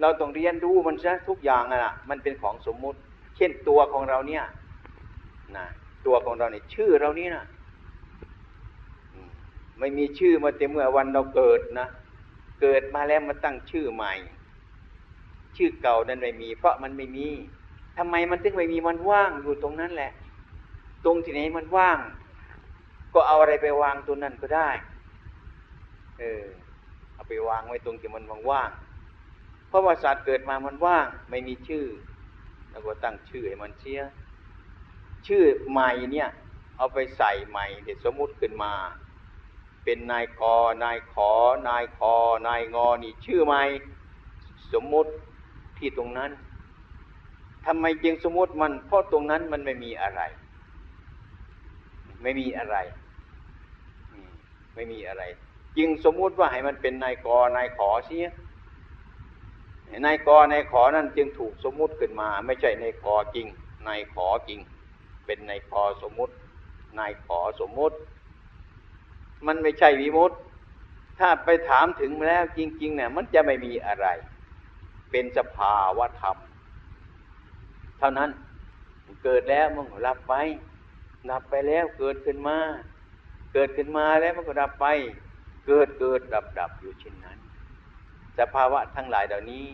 [0.00, 2.98] เราต้องเรียนรู้มันซะทุกอย่างอะมันเป็นของสมมุติ
[3.36, 4.44] เช่นตัวของเราเนี่ย
[5.56, 5.66] นะ
[6.06, 7.44] ตัวของเราเนี่ยชื่อเรานี่นะ
[9.78, 11.88] ไม่มีชื่อมาแต่เมื่อวันเราเกิดนะ
[12.60, 14.12] เกิดมาแล้วมาตั้งชื่อใหม่
[15.56, 17.28] ชื่อเก่านั้นไม่มี เพราะมันไม่มี
[17.96, 20.12] ทำไมมันถึงไม่มีมันว่างอยู่ตรงนั้นแหละ
[21.04, 21.98] ตรงที่ไหนมันว่าง
[23.14, 24.70] ก็เอาอะไรไปวางตัวนั้นก็ได้
[26.18, 26.44] เออ
[27.14, 31.84] เอาไปวางไว้ตรงที่มันว่างๆเพราะว่าศาสตว์เกิดมามันว่าง ไม่มีชื่อ
[32.70, 34.00] แล้วก็ตั้งชื่อให้มันเสีย
[35.26, 36.28] ชื่อใหม่เนี่ย
[36.76, 38.72] เอาไปใส่ใหม่เดี๋ยวสมมติขึ้นมา
[39.84, 40.42] เป็นนายก
[40.84, 41.32] นายขอ
[41.68, 42.14] นายคอ
[42.48, 43.62] นายงอนี่ชื่อใหม่
[44.72, 45.10] สมมติ
[45.78, 46.30] ที่ตรงนั้น
[47.66, 50.20] ทำไมจึงสมมติมัน เพราะตรงนั้นมันไม่มีอะไร
[52.22, 52.76] ไม่มีอะไร
[54.74, 55.22] ไม่มีอะไร
[55.78, 58.26] จึงสมมุติว่าให้มันเป็นนายกนายขอเสีย
[60.06, 63.46] นายกนายขอนั่นจึงถูกสมมุติขึ้นมา ไม่ใช่นายกจริง
[63.86, 64.60] นายขอจริง
[65.26, 66.34] เป็นนายกสมมุติ
[66.98, 67.96] นายขอสมมุติ
[69.46, 70.32] มันไม่ใช่วิมุต
[71.18, 74.06] ถ้าไปถามถึงแล้วจริงๆเนี่ยมันจะไม่มีอะไร
[75.10, 76.36] เป็นสภาวะธรรม
[78.06, 78.30] ท่านั้น
[79.24, 80.34] เกิดแล้วมันก็รับไป
[81.30, 82.58] ดับไปแล้วเกิดขึ้นมา
[83.52, 84.86] เกิดขึ้นมาแล้วมันก็ดับไป
[85.66, 87.38] เกิดเกิดดับดับอยู่เช่นนั้น
[88.38, 89.64] สภาวะทั้งหลายเหล่านี้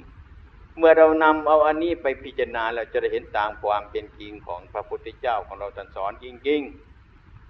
[0.78, 6.60] เมื่อเรานำเอาอันนี้ไปพิจารณาเราจะได้เห็นตามความเป็นจริงของพระพุทธเจ้าของเราท่านสอนจริง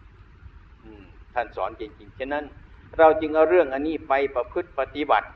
[0.07, 2.45] ๆท่านสอนจริงๆฉะนั้น
[2.99, 5.29] เราจึงเอาเรื่องอันนี้ไปประพฤติปฏิบัติ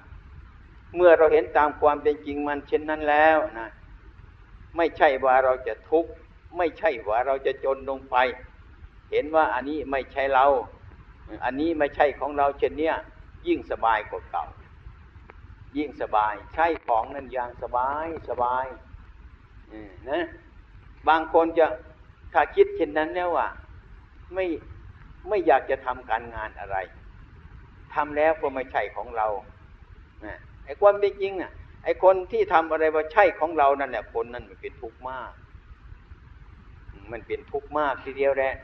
[0.97, 3.69] เมื่อเราเห็นตามความเป็นจริงมันเช่นนั้นแล้วนะ
[4.77, 6.11] ไม่ใช่ว่าเราจะทุกข์
[6.57, 8.17] ไม่ใช่ว่าเราจะจนลงไป
[9.11, 10.47] เห็นว่าอันนี้ไม่ใช่เรา
[11.45, 12.95] อันนี้ไม่ใช่ของเราเช่นเนี้ย
[13.47, 14.47] ยิ่งสบายกว่าเก่า
[15.77, 18.67] ยิ่งสบาย ใช่ของนั้นอย่างสบายสบาย
[20.11, 20.25] นะ
[21.09, 21.67] บางคนจะ
[22.33, 23.49] ถ้าคิดเช่นนั้นแล้วว่า
[24.35, 24.47] ไม่
[25.29, 26.77] ไม่อยากจะทำการงานอะไร
[27.95, 29.27] ทำแล้วก็ไม่ใช่ของเรา
[30.65, 31.53] ไอ้ความเป็นจริงน่ะ
[31.85, 35.33] ไอ้คนที่ทำอะไรว่าใช่ของเรานั่นแหละคนนั้นมันเป็นทุกข์มาก
[37.13, 38.55] มันเป็นทุกข์มากทีเดียวแหละ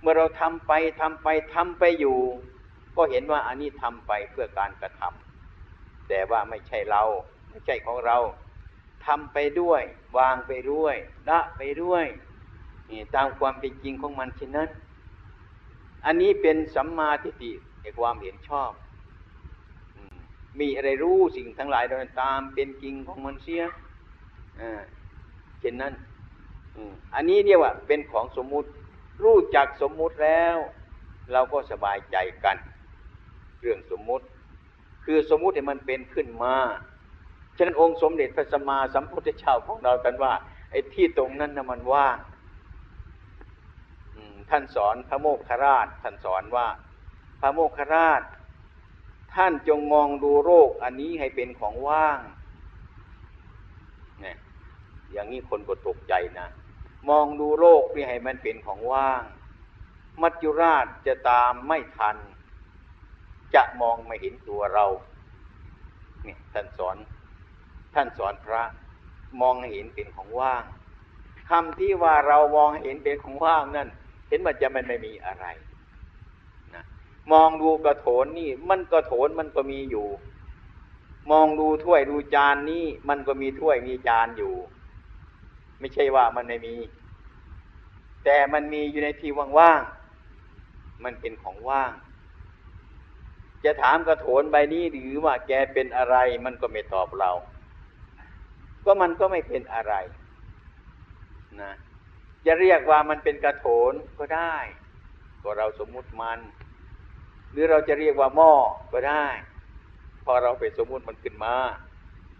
[0.00, 2.18] เมื่อเราทำไปทำไปทำไปอยู่
[2.96, 7.02] ก็เห็นว่าอันนี้ทำไปเพื่อการกระทำแต่ว่าไม่ใช่เรา
[7.50, 8.18] ไม่ใช่ของเรา
[9.06, 9.82] ทำไปด้วย
[10.18, 10.94] วางไปด้วย
[11.28, 12.04] ละไปด้วย
[12.90, 14.68] นี่ตามความเป็นจริงของมันเช่นนั้น
[16.06, 18.70] อันนี้เป็นสัมมาทิฏฐิในความเห็นชอบ
[20.60, 23.62] มีอะไรรู้สิ่งทั้งหลายโดยตามเป็นจริงของมันเสีย
[25.60, 25.94] เช่นนั้น
[27.14, 28.68] อันนี้เรียกว่าเป็นของสมมุติ
[29.22, 30.56] รู้จักสมมุติแล้ว
[31.32, 32.56] เราก็สบายใจกัน
[33.60, 34.24] เรื่องสมมุติ
[35.04, 36.54] คือสมมุติให้มันเป็นขึ้นมา
[37.56, 40.32] ฉะนั้นองค์สมเด็จพระสัมมาสัมพุทธเจ้าของเรากันว่า
[40.70, 42.18] ไอ้ที่ตรงนั้นนะมันว่าง
[44.50, 46.66] ท่านสอนพระโมคคราชท่านสอนว่า
[47.40, 48.22] พระโมคคราช
[49.34, 52.18] ท่านจงมองดูโรคอันนี้ให้เป็นของว่าง
[54.20, 54.36] เนี่ย
[55.12, 56.48] อย่างนี้คนก็ตกใจนะ
[57.08, 59.22] มองดูโรคนี่ให้มันเป็นของว่าง
[60.22, 62.16] มัจจุราชจะตามไม่ทัน
[63.54, 64.86] จะมองไม่เห็นตัวเรา
[66.24, 66.96] เนี่ยท่านสอน
[67.94, 68.62] ท่านสอนพระ
[69.40, 70.64] มองให้เห็นเป็นของว่าง
[71.50, 73.88] คำที่ว่าเรามองเห็นเป็นของว่างนั่น
[74.28, 75.46] เห็นมันจะมันไม่มีอะไร
[77.32, 80.08] มองดูกระโถนนี่ มันกระโถนมันก็มีอยู่
[81.30, 84.54] มองดูถ้วยดูจานนี่มันก็มีถ้วยมีจานอยู่
[85.78, 86.76] ไม่ใช่ว่ามันไม่มี
[88.24, 91.92] แต่มันมีอยู่ในที่ว่างๆมันเป็นของว่าง
[93.64, 97.32] จะถามกระโถนใบนี้หรือว่าแกเป็นอะไร มันก็ไม่ตอบเรา
[98.84, 99.94] ก็มันก็ไม่เป็นอะไร
[101.60, 101.72] นะ
[102.46, 104.56] จะเรียกว่ามันเป็นกระโถนก็ได้
[105.42, 106.38] ก็เราสมมุติมัน
[107.58, 108.52] รือเราจะเรียกว่าหม้อ
[108.92, 109.26] ก็ได้
[110.24, 111.54] พอเราไปสมมุติมันขึ้นมา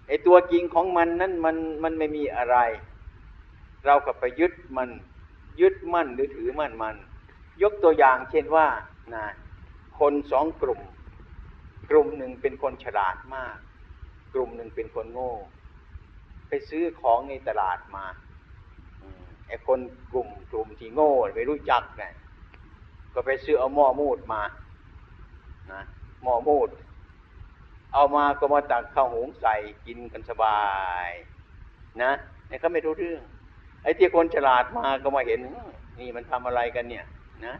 [0.06, 2.56] ไอ้ตัวจริงของมันนั้นมันมันไม่มีอะไร
[3.86, 4.88] เราก็ไปยึดมัน
[5.60, 6.96] ยึดมั่นหรือถือมั่นมัน
[7.62, 8.66] ยกตัวอย่างเช่นว่า
[9.14, 9.26] นะ
[9.98, 10.80] คนสองกลุ่ม
[11.90, 13.56] กลุ่มหนึ่งเป็นคนฉลาดมาก
[14.34, 15.32] กลุ่มหนึ่งเป็นคนโง่
[16.48, 18.04] ไปซื้อของในตลาดมา
[19.48, 19.80] ไอ้คน
[20.12, 22.12] กลุ่มกลุ่มที่โง่ไม่รู้จักเนะี่ย
[23.14, 24.42] ก็ไปซื้อเอาหม้อมูดมา
[25.72, 25.82] นะ
[26.22, 26.68] หม้อมูด
[27.92, 29.54] เอามาก็มาตักข้าวหุงใส่
[29.86, 30.60] กินกันสบา
[31.06, 31.08] ย
[32.02, 32.12] นะ
[32.48, 33.22] เนี่ยเขาไม่รู้เรื่อง
[33.82, 35.40] ไอ้ที่คนฉลาดมาก็มาเห็น
[36.00, 37.04] นี่มันทำอะไรกันเนี่ย
[37.46, 37.54] นะ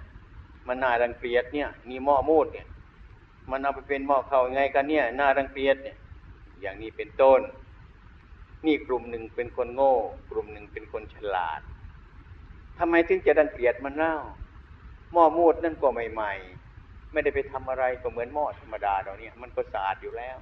[0.66, 2.66] มันน่ารังเกียจเนี่ยนี่หม้อมูดเนี่ย
[3.50, 5.96] มันเอาไปเป็นหม้อข้าวไงกันเนี่ย น่ารังเกียจเนี่ย
[6.60, 7.40] อย่างนี้เป็นต้น
[8.66, 9.94] นี่กลุ่มหนึ่งเป็นคนโง่
[10.30, 11.60] กลุ่มหนึ่งเป็นคนฉลาด
[12.78, 14.14] ทำไมถึงจะรังเกียจมันเล่า
[15.12, 16.57] หม้อมูดนั่นก็ใหม่ ๆ
[17.12, 20.36] ไม่ได้ไปทำอะไรก็เหมือนหม้อธรรมดาเราเนี่ยมันก็สะอาดอยู่แล้ว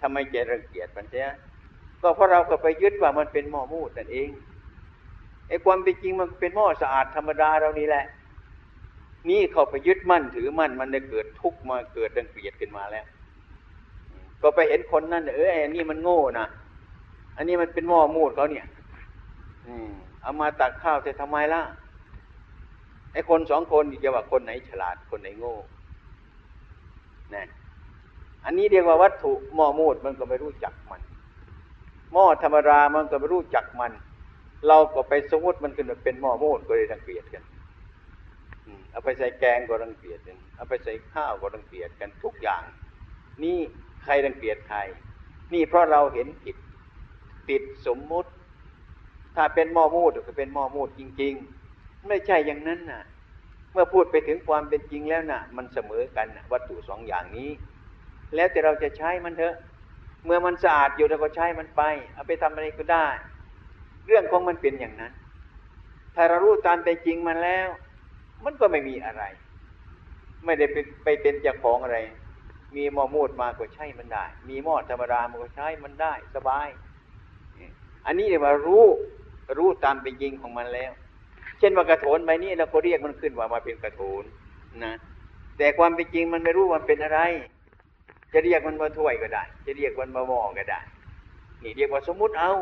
[0.00, 1.28] ทำไมจะรังเกียจมันเสีย
[2.02, 4.28] ก็เพราะเราก็ไปยึดว่ามันเป็นหม้อมูดนั่นเอง
[5.48, 8.04] ไอ้ความเป็นจริงมันเป็นหม้อสะอาดธรรมดาเรานี่แหละ
[9.30, 13.06] นี่เขาไปยึดมั่นถือมั่นมันได้เกิดทุกข์มาเกิดรังเกียจขึ้นมาแล้ว
[14.42, 16.46] ก็ไปเห็นคนนั่นเออไอ้นี่มันโง่นะ
[17.36, 18.66] อันนี้มันเป็นหม้อมูดเขาเนี่ย
[19.66, 19.90] อืม
[20.22, 21.62] เอามาตักข้าวจะทำไมล่ะ
[23.12, 25.56] ไอ้คนสองคนจะว่าคนไหนฉลาดคนไหนโง่
[27.34, 27.44] นะ
[28.44, 31.02] อันนี้เรียกว่าวัตถุหม้อมูดมันก็ไม่รู้จักมัน
[32.12, 33.92] หม้อธรรมดามันก็ไม่รู้จักมัน
[34.68, 37.44] เราก็ไปสมมติมันขึ้นมาเป็นหม้อมูดก็เลยรังเกียจกัน
[38.90, 42.62] เอาไปใส่แกงก็รังเกียจกันเอาไปใส่ข้าวก็รังเกียจกันทุกอย่าง
[43.42, 43.58] นี่
[44.02, 44.78] ใครรังเกียจใคร
[45.52, 46.56] นี่เพราะเราเห็นผิด
[47.48, 48.30] ติดสมมุติ
[49.36, 51.61] ถ้าเป็นหม้อมูดก็เป็นหม้อมูดจริง ๆ
[52.08, 53.02] ไม่ใช่อย่างนั้นน่ะ
[53.72, 57.50] เมื่อพูดไปถึงความเป็นจริงแล้วน่ะ มันเสมอกันวัตถุสองอย่างนี้
[58.34, 59.56] แล้วแต่เราจะใช้มันเถอะ
[60.24, 61.82] เมื่อมันสะอาดอยู่เราก็ใช้มันไป
[62.14, 63.06] เอาไปทำอะไรก็ได้
[64.06, 65.12] เรื่องของมันเป็นอย่างนั้น
[66.14, 67.68] ถ้าเรารู้ตามเป็นจริงมันแล้ว
[68.44, 69.22] มันก็ไม่มีอะไร
[70.44, 71.98] ไม่ได้ไปไปเป็นเจ้าของอะไร
[72.76, 76.68] มีหม้อมูดมาก็ใช้มันได้ มีหม้อธรรมดามันก็ใช้มันได้ สบาย
[78.06, 78.86] อันนี้เรียกว่ารู้
[79.58, 80.92] รู้ตามเป็นจริงของมันแล้ว
[81.62, 84.24] ช่นว่ากระโถนใบนี้เราก็เรียกมันขึ้นว่ามาเป็นกระโถน
[84.84, 84.92] นะ
[85.58, 87.20] แต่ความเป็นจริงมันไม่รู้มันเป็นอะไร
[88.32, 90.80] จะเรียกมันมาถ้วยก็ได้ จะเรียกมันมาหม้อก็ได้
[91.62, 92.52] นี่เรียกว่าสมมุติเอา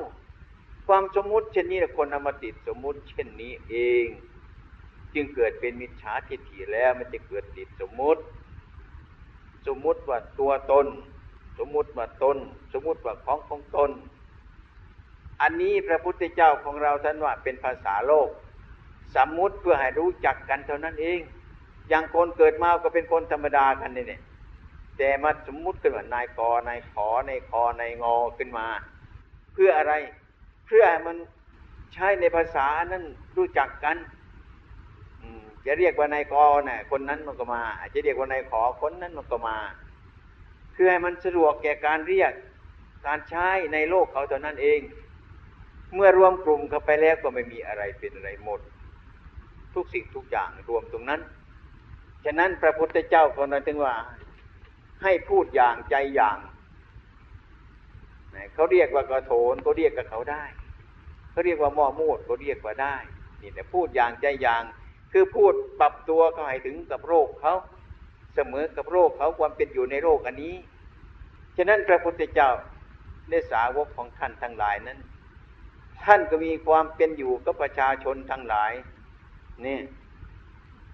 [0.87, 4.07] ความสมมุติเช่นนี้คนเอามาติดสมมุติ เช่นนี้เอง
[5.15, 8.23] จึงเกิดเป็นมิจฉาทิฏฐิแล้วมันจะเกิดติดสมมุติ
[9.67, 10.87] สมมุติว่าตัวตน
[11.59, 12.37] สมมุติว่าตน
[12.73, 13.91] สมมุติว่าของของตน
[15.43, 18.29] อันนี้พระพุทธเจ้าของเราท่านว่าเป็นภาษาโลก
[19.16, 21.20] สมมุติเพื่อให้รู้จักกันเท่านั้นเอง
[21.88, 24.23] อย่างคนเกิดมาก็เป็นคนธรรมดากันนี่เนี่ย
[24.99, 28.66] แต่มาสมมุติขึ้นว่านายกนายขอนายคอนายงอขึ้นมา
[29.53, 29.94] เพื่ออะไร
[30.66, 31.16] เพื่อให้มัน
[31.94, 33.05] ใช้ในภาษานั้น
[33.37, 33.96] รู้จักกัน
[35.66, 36.35] จะเรียกว่านายก
[36.68, 39.57] น่ะคนนั้นมันก็มาจจะเรียกว่านายขอคนนั้นมันก็มา
[40.73, 42.33] เพื่อให้มันสะดวกแก่การเรียก
[43.07, 44.81] การใช้ในโลกเขาเท่านั้นเอง
[45.94, 48.61] เมื่อรวมกลุ่มเข้าไปแล้วก็ไม่มีอะไรเป็นอะไรหมด
[49.74, 51.20] ทุกสิ่งทุกอย่างรวมตรงนั้น
[52.24, 53.94] ฉะนั้นพระพุทธเจ้าก็นั้นถึงว่า
[55.02, 56.38] ให้พูดอย่างใจอย่าง
[58.54, 60.44] เขาเรียกว่ากระโถนก็เรียกกับเขาได้
[61.30, 62.96] เขาเรียกว่าหม้อมูดก็เรียกว่าได้
[63.42, 64.62] นี่แต่พูดอย่างใจอย่าง
[65.12, 67.54] คือพูดปรับตัวเขาให้ถึงกับโรคเขา
[68.35, 70.54] เสมอกับโรคเขาความเป็นอยู่ในโรคอันนี้
[71.56, 72.50] ฉะนั้นพระพุทธเจ้า
[73.30, 74.98] ได้สาวกของท่านทั้งหลายนั้น
[76.04, 78.72] ท่านก็มีความเป็นอยู่กับประชาชนทั้งหลาย
[79.66, 79.79] นี่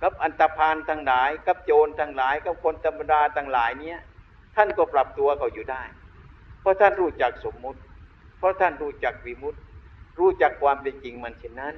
[0.03, 3.99] กับอันตรพานทั้งหลาย กับโจรทั้งหลาย กับคนธรรมดาทั้งหลายเนี้ย
[4.57, 5.83] ท่านก็ปรับตัวเขาอยู่ได้
[6.61, 7.81] เพราะท่านรู้จักสมมุติ
[8.39, 9.59] เพราะท่านรู้จักวิมุตติ
[10.19, 11.75] รู้จักความเป็นจริงมันเช่นนั้น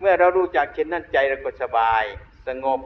[0.00, 2.04] เมื่อเรารู้จักเช่นนั้นใจเราก็สบาย
[2.48, 2.80] สงบ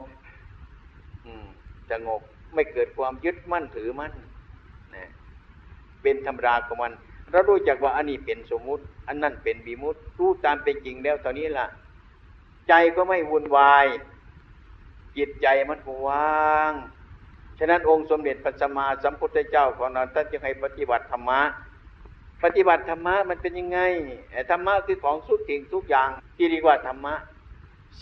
[1.91, 2.21] สงบ
[2.53, 4.13] ไม่เกิดความยึดมั่นถือมั่น
[4.95, 5.09] นะ
[6.01, 6.93] เป็นธรรมดาของมัน
[7.31, 11.67] เรารู้จักว่าอันนี้เป็นสมมุติ อันนั้นเป็นบีมุติรู้ตามเป็นจริงแล้วตอนนี้ล่ะ
[12.69, 13.85] ใจก็ไม่วุ่นวาย
[15.17, 16.73] จิตใจมันว่าง
[17.59, 21.41] ฉะนั้นองค์สมเด็จพระสัมมาสัมพุทธเจ้าของเราท่านจึงให้ปฏิบัติธรรมะ
[22.43, 23.79] ปฏิบัติธรรมะมันเป็นยังไง
[24.51, 27.13] ธรรมะคือของสุดสิ่งทุกอย่างที่เรียกว่าธรรมะ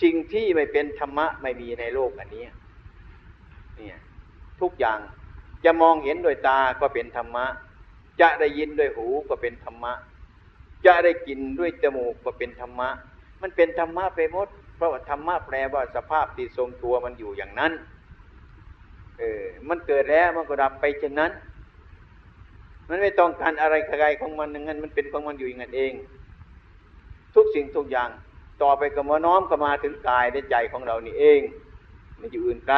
[0.01, 2.45] สิ่งที่ไม่เป็นธรรมะไม่มีในโลกอันนี้
[3.75, 3.99] เนี่ย
[4.61, 4.99] ทุกอย่าง
[5.65, 7.45] จะมองเห็นโดยตาก็เป็นธรรมะ
[8.21, 9.93] จะได้ยินด้วยหูก็เป็นธรรมะ
[10.85, 12.89] จะได้กินด้วยจมูกก็เป็นธรรมะ
[13.47, 17.71] มันเป็นธรรมะไปหมดเพราะว่าธรรมะแปลว่าสภาพที่ทรงตัวมันอยู่อย่างนั้น
[19.19, 21.31] เออ มันเกิดแล้วมันก็ดับไปเช่นนั้น
[22.89, 25.93] มันไม่ต้องการอะไรใครของมันอย่างนั้น มันเป็นของมันอยู่อย่างนั้นเอง
[27.35, 28.09] ทุกสิ่งทุกอย่าง
[28.61, 31.39] ต่อไปก็มาน้อมก็มาถึงกายและใจของเรานี่เอง
[32.17, 32.77] ไม่อยู่อื่นไกล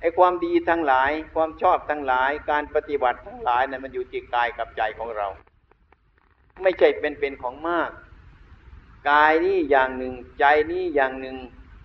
[0.00, 5.26] ไอ้ความดีทั้งหลาย ความชอบทั้งหลาย การปฏิบัติทั้งหลายนะั้นมันอยู่ที่กายกับใจของเรา
[6.62, 7.90] ไม่ใช่เป็นเป็นของมาก
[9.10, 11.36] กายนี่อย่างหนึ่งใจนี่อย่างหนึ่ง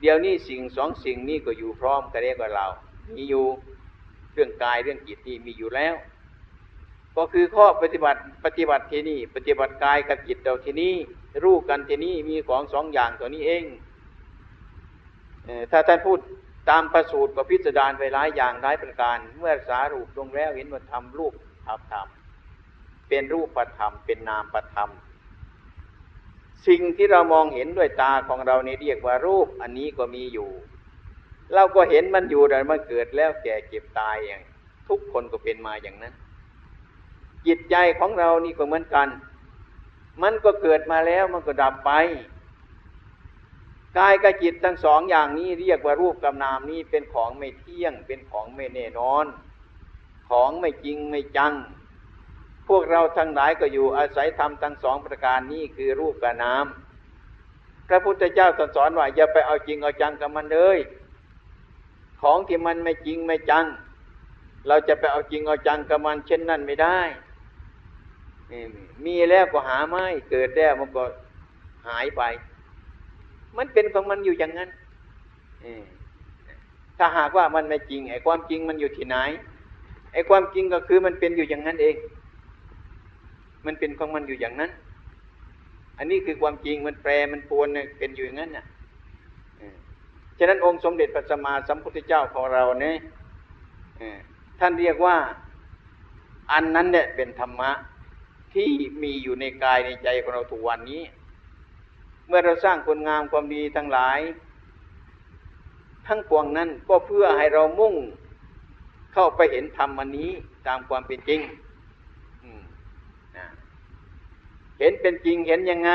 [0.01, 2.65] เดี๋ยวนี้สิ่งสองสิ่งนี้ก็อยู่พร้อมกันเรียกว่าเรา
[3.15, 3.45] มีอยู่
[4.33, 5.95] เรื่องกายเรื่องจิตนี่มีอยู่แล้ว
[7.17, 10.93] ก็คือข้อปฏิบัติปฏิบัติที่นี่ ปฏิบัติกายกับจิตเราที่นี่
[11.43, 13.65] รู้กันที่นี่มีของสองอย่างตัวนี้เอง
[15.71, 16.19] ถ้าท่านพูด
[16.69, 21.33] ตามประสูตรก็พิสดารไปหลายอย่างหลายประการ เมื่อสารูปลงแล้วเห็นว่าทำรูป
[21.67, 22.07] ทำธรรม
[23.09, 24.89] เป็นรูปประธรรมเป็นนามประธรรม
[26.67, 30.49] สิ่งที่เรามองเห็นด้วยตาของเรานี่เรียกว่ารูปอันนี้ก็มีอยู่
[31.53, 34.41] เราก็เห็นมันอยู่แต่มันเกิดแล้วแก่เก็บตายอย่าง
[34.89, 36.13] ทุกคนก็เป็นมาอย่างนั้น
[37.47, 39.07] จิตใจของเรานี่ก็เหมือนกัน
[40.21, 41.91] มันก็เกิดมาแล้วมันก็ดับไป
[43.97, 49.25] กายกับจิตทั้งสองอย่างนี้เรียกว่ารูปกับนามนี้เป็นของไม่เที่ยง เป็นของไม่แน่นอน
[50.29, 51.53] ของไม่จริงไม่จัง
[52.67, 56.65] พวกเราทั้งหลายก็อยู่อาศัยธรรมทั้งสองประการนี้คือรูปกับนาม
[57.87, 60.77] พระพุทธเจ้าตรัสสอนว่าอย่าไปเอาจริงเอาจังกับมันเลย
[62.21, 63.65] ของที่มันไม่จริงไม่จัง
[64.67, 66.99] เราจะไปเอาจริงเอาจังกับมันเช่นนั้นไม่ได้
[69.05, 71.03] มีแล้วก็หาไม่เกิดแล้วมันก็
[71.87, 72.21] หายไป
[73.57, 74.69] มันเป็นของมันอยู่อย่างนั้น
[76.97, 79.17] ถ้าหากว่ามันไม่จริงไอ้ความจริงมันอยู่ที่ไหน
[80.13, 81.95] ไอ้ความจริงก็คือมันเป็นอยู่อย่างนั้นเอง
[83.65, 84.71] มันเป็นของมันอยู่อย่างนั้น
[85.97, 87.67] อันนี้คือความจริงมันแปรมันปวน
[87.99, 88.65] เป็นอยู่อย่างนั้นน่ะ
[90.37, 92.97] ฉะนั้นองค์สมเด็จพระสัมมาสัมพุทธเจ้าของเราเนี่ย
[94.59, 95.17] ท่านเรียกว่า
[96.51, 97.71] อันนั้นเนี่ยเป็นธรรมะ
[98.53, 98.69] ที่
[99.03, 101.03] มีอยู่ในกายในใจของเราทุกวันนี้
[102.27, 104.19] เมื่อเราสร้างคุณงามความดีทั้งหลาย
[106.07, 107.95] ทั้งปวงนั้นก็เพื่อให้เรามุ่ง
[109.13, 110.29] เข้าไปเห็นธรรมอันนี้
[110.67, 111.41] ตามความเป็นจริง
[114.72, 115.91] เห็นเป็นจริงเห็นยังไง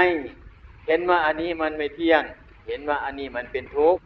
[0.87, 2.23] เห็นว่าอันนี้มันไม่เที่ยง
[2.67, 4.01] เห็นว่าอันนี้มันเป็นทุกข์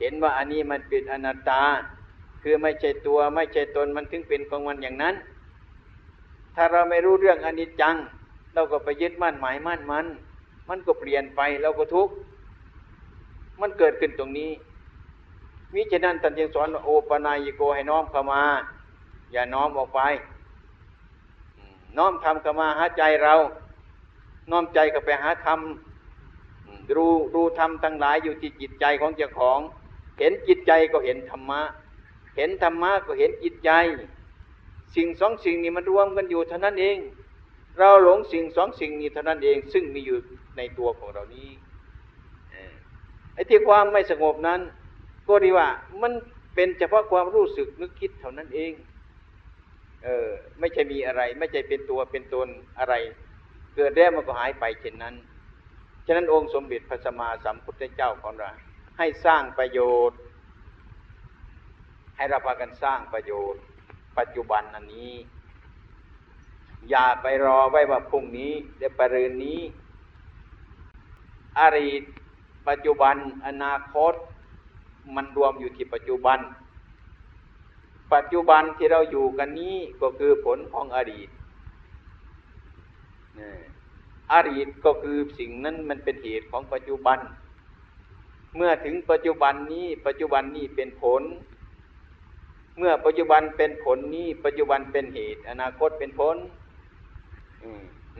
[0.00, 1.62] เห็นว่าอันนี้มันเป็นอนัตตา
[2.42, 5.14] คือไม่ใช่ตัวไม่ใช่ตนมันถึงเป็นของมันอย่างนั้น
[6.54, 7.94] ถ้าเราไม่รู้เรื่องอนิจจัง
[8.54, 10.06] เราก็ไปยึดมั่นหมายมั่นมัน
[10.68, 12.14] มันก็เปลี่ยนไปเราก็ทุกข์
[13.60, 14.50] มันเกิดขึ้นตรงนี้
[15.74, 18.42] มิฉะนั้นท่านยังสอนโอปนายโกให้น้อมเข้ามา
[19.32, 20.00] อย่าน้อมออกไป
[21.96, 23.34] น้อมทำเข้ามาหาใจเรา
[24.50, 25.60] น้อมใจเข้าไปหาธรรม
[26.96, 29.58] ดูดูธรรมทั้งหลายอยู่ที่จิตใจของเจ้าของ
[30.18, 31.60] เห็นจิตใจก็เห็นธรรมะ
[32.36, 33.70] เห็นธรรมะก็เห็นจิตใจ
[34.96, 36.98] สิ่งสองสิ่งนี้มันรวมกันอยู่เท่านั้นเอง
[37.78, 40.18] เราหลงสิ่งสองสิ่งนี้เท่านั้นเอง ซึ่งมีอยู่
[40.56, 41.48] ในตัวของเรานี้
[43.34, 44.60] ไอ้ที่ความไม่สงบนั้น
[45.28, 45.68] ก็ดีว่า
[46.02, 46.12] มัน
[46.54, 48.72] เป็นเฉพาะความรู้สึกนึกคิดเท่านั้นเอง
[50.04, 52.94] เออไม่ใช่มีอะไร ไม่ใช่เป็นตัวเป็นตนอะไร
[53.80, 55.14] เกิดแล้วมันก็หายไปเช่นนั้น
[56.06, 58.50] ฉะนั้นองค์สมเด็จพระสัมมาสัมพุทธเจ้าของเรา
[58.98, 60.18] ให้สร้างประโยชน์
[62.16, 63.60] ให้เราพากันสร้างประโยชน์
[64.18, 65.12] ปัจจุบันอันนี้
[66.90, 69.60] อย่าไปรอไว้ว่าพรุ่งนี้เดี๋ยวปรืนนี้
[71.58, 72.02] อรีต
[72.68, 74.14] ปัจจุบันอนาคต
[75.14, 76.38] มันรวมอยู่ที่ปัจจุบัน
[78.14, 81.28] ปัจจุบันที่เราอยู่กันนี้ก็คือผลของอดีต
[84.32, 87.18] อดีตก็คือสิ่งนั้นมันเป็นเหตุของปัจจุบัน
[88.56, 91.22] เมื่อถึงปัจจุบันนี้ปัจจุบันนี้เป็นผล
[92.78, 96.36] เมื่อปัจจุบันเป็นผลนี้ปัจจุบันเป็นเหตุ อนาคตเป็นผล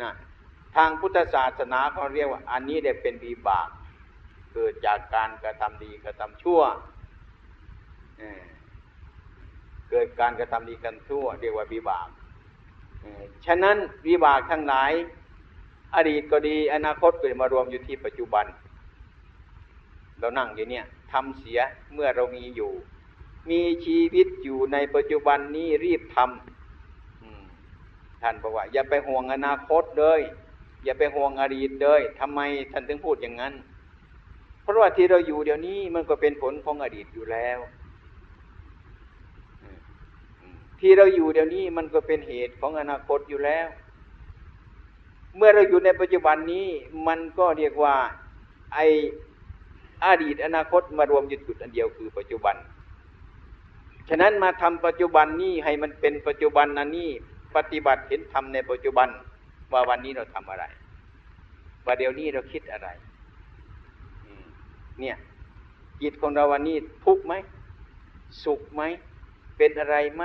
[0.01, 0.11] นะ
[0.77, 3.69] ทางพุทธศาสนาเขาเรียกว่า อันนี้ได้เป็นวิบาก
[4.53, 6.61] เกิดจากการกระทำดีกระทำชั่ว
[9.91, 12.09] เกิดการกระทำดีกันชั่ว เรียกว่าวิบาก
[13.47, 14.93] ฉะนั้นวิบากทั้งหลาย
[15.97, 18.47] อดีตก็ดีอนาคตก็มารวมอยู่ที่ปัจจุบัน
[20.19, 21.59] เรานั่งอยู่เนี่ยทำเสีย
[21.95, 22.73] เมื่อเรามีอยู่
[23.51, 30.21] มีชีวิตอยู่ในปัจจุบันนี้รีบทำท่านบอกว่า อย่าไปห่วงอนาคตเลย
[30.85, 32.41] อย่าไปห่วงอดีตเลยทำไม
[32.73, 33.55] ท่านถึงพูดอย่างนั้น
[34.63, 37.59] เพราะว่าที่เราอยู่เดี๋ยวนี้มันก็เป็นผลของอดีตอยู่แล้ว
[40.81, 43.69] ที่เราอยู่เดี๋ยวนี้มันก็เป็นเหตุของอนาคตอยู่แล้ว
[45.37, 46.67] เมื่อเราอยู่ในปัจจุบันนี้
[47.07, 47.97] มันก็เรียกว่า
[48.75, 48.79] ไอ
[50.05, 52.57] อดีตอนาคตมารวมอยู่จุดอันเดียวคือปัจจุบัน
[54.09, 57.11] ฉะนั้นมาทำปัจจุบันนี้ให้มันเป็นปัจจุบันนันนี้
[57.57, 59.09] ปฏิบัติเห็นทำในปัจจุบัน
[59.73, 60.65] ว่าวันนี้เราทำอะไร
[61.85, 62.89] ว่าเดี๋ยวนี้เราคิดอะไร
[65.01, 65.17] เนี่ย
[66.03, 67.35] จิตของเราวันนี้ทุกข์ไหม
[68.45, 68.83] สุขไหม
[69.57, 70.25] เป็นอะไรไหม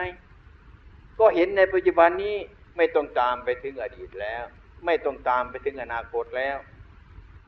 [1.19, 2.35] ก็เห็นในปัจจุบันนี้
[2.77, 4.43] ไม่ต้องตามไปถึงอดีตแล้ว
[4.85, 6.57] ไม่ต้องตามไปถึงอนาคตแล้ว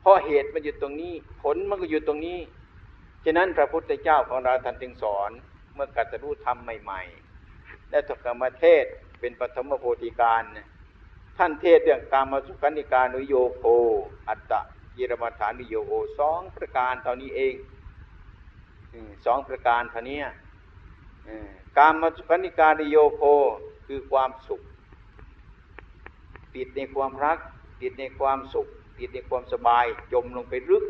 [0.00, 2.38] เพราะเหตุมันอยู่ตรงนี้ ผลมันก็อยู่ตรงนี้
[3.24, 5.30] ฉะนั้นพระพุทธเจ้าของเราท่านจึงสอน
[5.74, 8.84] เมื่อกัตรู้ธรรมใหม่ๆ และถกรรมเทศ
[9.20, 10.42] เป็นปฐมโพธิการ
[11.38, 13.64] ท่านเทศเรื่องกามสุขันิกานุโยโค
[14.28, 14.60] อัตตะ
[14.96, 17.54] ยิรมาฐานุโยโคสองประการเท่านี้เอง
[19.24, 20.18] สองประการเท่านี้
[21.78, 23.22] กามสุขนิกานุโยโค
[23.86, 24.60] คือความสุข
[26.56, 27.38] ติดในความรัก
[27.82, 30.84] ติดในความสุข ติดในความสบายจมลงไปลึก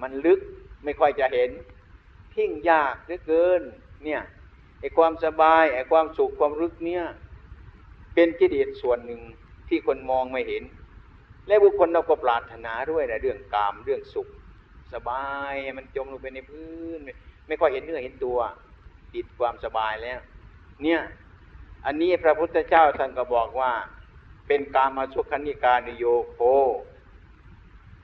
[0.00, 0.40] มันลึก
[0.84, 1.50] ไม่ค่อยจะเห็น
[2.34, 3.62] ทิ้งยากเหลือเกิน
[4.04, 4.22] เนี่ย
[4.80, 7.04] ไอ้ความสบายไอ้ความสุขความรึกเนี่ย
[8.14, 9.20] เป็นกิเลสส่วนหนึ่ง
[9.68, 10.64] ที่คนมองไม่เห็น
[11.46, 14.28] และบุคคลเราก็ปรารถนาด้วยนะเรื่องกามเรื่องสุข
[14.92, 17.12] สบายมันจมลงไปในพื้น ไม่
[17.48, 18.38] ไม่ค่อยเห็นเนื้อเห็นตัว
[19.14, 20.18] ติดความสบายแล้ว
[20.82, 21.00] เนี่ย
[21.86, 23.72] อันนี้พระพุทธเจ้าท่านก็บอกว่า
[24.46, 26.40] เป็นกามาสุขนิการโยโค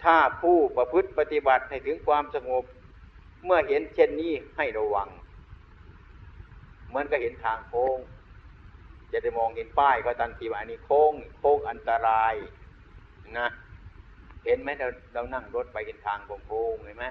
[0.02, 2.64] ถ้าผู้ประพฤติปฏิบัติให้ถึงความสงบ
[3.44, 5.08] เมื่อเห็นเช่นนี้ให้ระวัง
[6.88, 7.98] เหมือนก็เห็นทางโค้ง
[9.12, 12.34] จะได้มองเห็นป้ายก็ตันทีว่าอันนี้โค้ง โค้งอันตราย
[13.38, 13.48] นะ
[14.44, 17.06] เห็นไหมเราเรานั่งรถไปเห็นทางโค้งเห็นไหม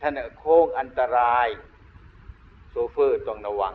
[0.00, 1.48] ท่านโค้งอันตราย
[2.70, 3.74] โซเฟอร์ต้องระวัง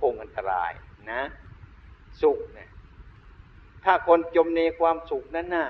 [0.00, 0.72] ค้งอันตราย
[1.10, 1.22] นะ
[2.22, 2.68] สุขเนี่ย
[3.84, 5.68] ถ้าคนจมในความสุขนั้นน่ะ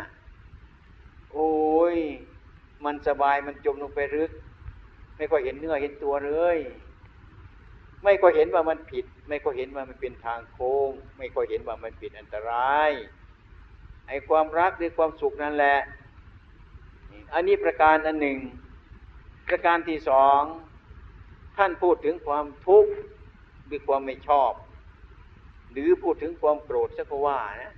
[1.33, 1.51] โอ้
[1.95, 1.97] ย
[2.85, 4.31] มันสบายมันจมลงไปลึก
[5.16, 6.59] ไม่ค่อยเห็นเนื้อเห็นตัวเลย
[8.05, 12.91] ไม่ค่อยเห็นว่ามันผิด ไม่ค่อยเห็นว่ามันเป็นทางโค้ง ไม่ค่อยเห็นว่ามันเป็นอันตราย
[14.09, 15.79] ไอ้ความรักหรือความสุขนั่นแหละ
[17.35, 18.39] อันนี้ประการอันหนึ่ง
[19.49, 20.41] ประการที่สอง
[21.57, 22.91] ท่านพูดถึงความทุกข์
[23.69, 24.53] หรือความไม่ชอบ
[25.73, 27.75] หรือพูดถึงความโกรธสักว่านะ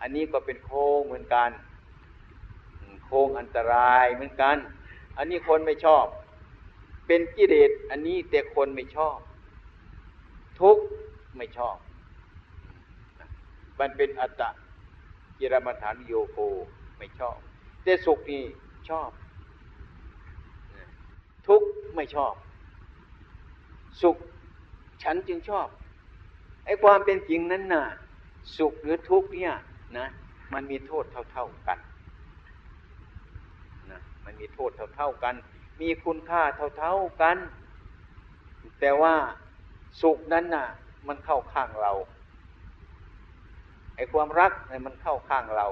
[0.00, 1.50] อันนี้ก็เป็นโค้งเหมือนกัน
[3.04, 4.56] โค้งอันตรายเหมือนกัน
[5.16, 6.06] อันนี้คนไม่ชอบ
[7.06, 9.18] เป็นกิเลสอันนี้แต่คนไม่ชอบ
[10.60, 10.78] ทุก
[11.36, 11.76] ไม่ชอบ
[13.80, 14.50] มันเป็นอัตตะ
[15.38, 16.38] กิรมฐานโยโค
[16.98, 17.38] ไม่ชอบ
[17.82, 18.44] แต่สุขนี่
[18.90, 19.10] ชอบ
[21.46, 21.62] ทุก
[21.94, 22.34] ไม่ชอบ
[24.02, 24.16] สุข
[25.02, 25.66] ฉันจึงชอบ
[26.64, 27.84] ไอ้ความเป็นจริงนั้นน่ะ
[28.56, 29.54] สุขหรือทุกข์เนี่ย
[29.98, 30.06] นะ
[30.52, 31.78] มันมีโทษเท่า ๆกัน
[33.90, 35.34] นะมันมีโทษเท่า ๆกัน
[35.80, 36.42] มีคุณค่า
[36.78, 37.36] เท่า ๆกัน
[38.80, 39.14] แต่ว่า
[40.02, 40.66] สุขนั้นน่ะ
[41.08, 41.92] มันเข้าข้างเรา
[43.96, 45.66] ไอ้ความรักนั้นมันเข้าข้างเรา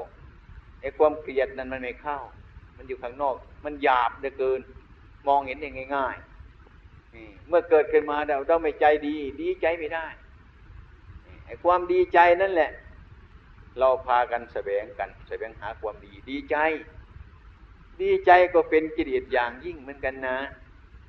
[0.81, 2.19] ไอ้ความเกลียดนั้นมันไม่เข้า
[2.77, 4.61] มันอยู่ข้างนอก มันหยาบเหลือเกิน
[5.29, 6.34] มองเห็นได้ง่ายๆ
[7.49, 10.07] เมื่อเกิดขึ้นมาเราต้องไม่ใจดี ดีใจไม่ได้
[11.47, 12.71] ไอ้ความดีใจนั่นแหละ
[13.79, 16.57] เราพากันแสวงกันแสวงหาความดี ดีใจ
[18.03, 20.39] ดีใจก็เป็นกิเลสอย่างยิ่งเหมือนกันนะ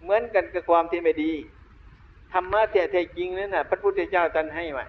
[0.03, 1.33] เหมือนกันกับความที่ไม่ดี
[2.33, 4.85] ธรรมะแท้จริงนั่นน่ะพระพุทธเจ้าท่านให้มา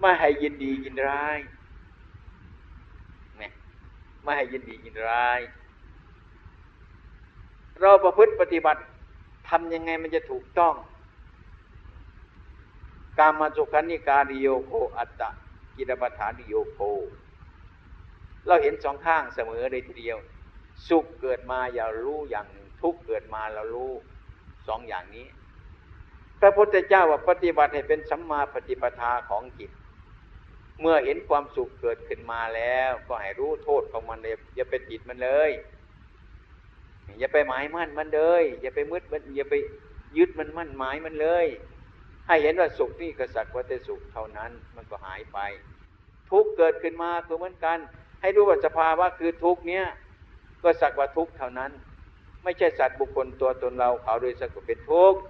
[0.00, 1.38] ไม่ให้ยินดียินร้าย
[4.22, 5.40] ไม่ให้ยินดียินร้าย
[7.80, 8.80] เราประพฤติปฏิบัติ
[9.48, 10.74] ทำยังไงมันจะถูกต้อง
[13.18, 15.30] การมาสุขันิการิโยโคอัตตะ
[15.76, 16.78] กิรปฐานิโยโค
[18.46, 20.18] เราเห็นสองข้างเสมอเลยทีเดียว
[20.88, 23.92] สุขเกิดมาอย่ารู้อย่างหนึ่งทุกเกิดมาเรารู้
[24.68, 25.26] สองอย่างนี้
[26.40, 29.70] พระพุทธเจ้าว่าปฏิบัติให้เป็นสัมมาปฏิปทาของจิต
[30.80, 35.50] เมื่อเห็นความสุขเกิดขึ้นมาแล้ว ก็ให้รู้โทษของมันเลยอย่าไปติดมันเลย
[37.18, 39.54] อย่าไปหมายมั่นมันเลย อย่าไปมืดมันอย่าไป
[40.16, 41.46] ยึดมันมั่นหมายมันเลย
[42.26, 45.38] ให้เห็นว่าสุขนี่ก็สักว่าแต่สุขเท่านั้นมันก็หายไป
[46.30, 47.78] ทุกเกิดขึ้นมาก็เหมือนกัน
[48.20, 49.84] ให้รู้ว่าสภาวะคือทุกเนี้ย
[50.62, 51.70] ก็สักว่าทุกเท่านั้น
[52.44, 55.20] ไม่ใช่สัตว์บุคคลตัวตนเราเขาโดยสักว่าเป็นทุกข์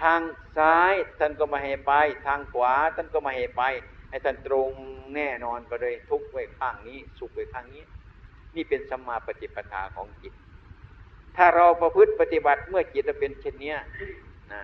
[0.00, 0.20] ทาง
[0.58, 1.92] ซ้ายท่านก็มาให้ไป
[2.26, 3.62] ทางขวาท่านก็มาให้ไป
[4.10, 4.70] ให้ท่านตรง
[5.14, 7.84] แน่นอนไปเลยทุกไว้ข้างนี้ สุขไว้ข้างนี้
[8.56, 10.34] นี่เป็นสัมมาปฏิปทาของจิต
[11.36, 13.74] ถ้าเราประพฤติปฏิบัติเมื่อจิตเราเป็นเช่นนี้
[14.52, 14.62] นะ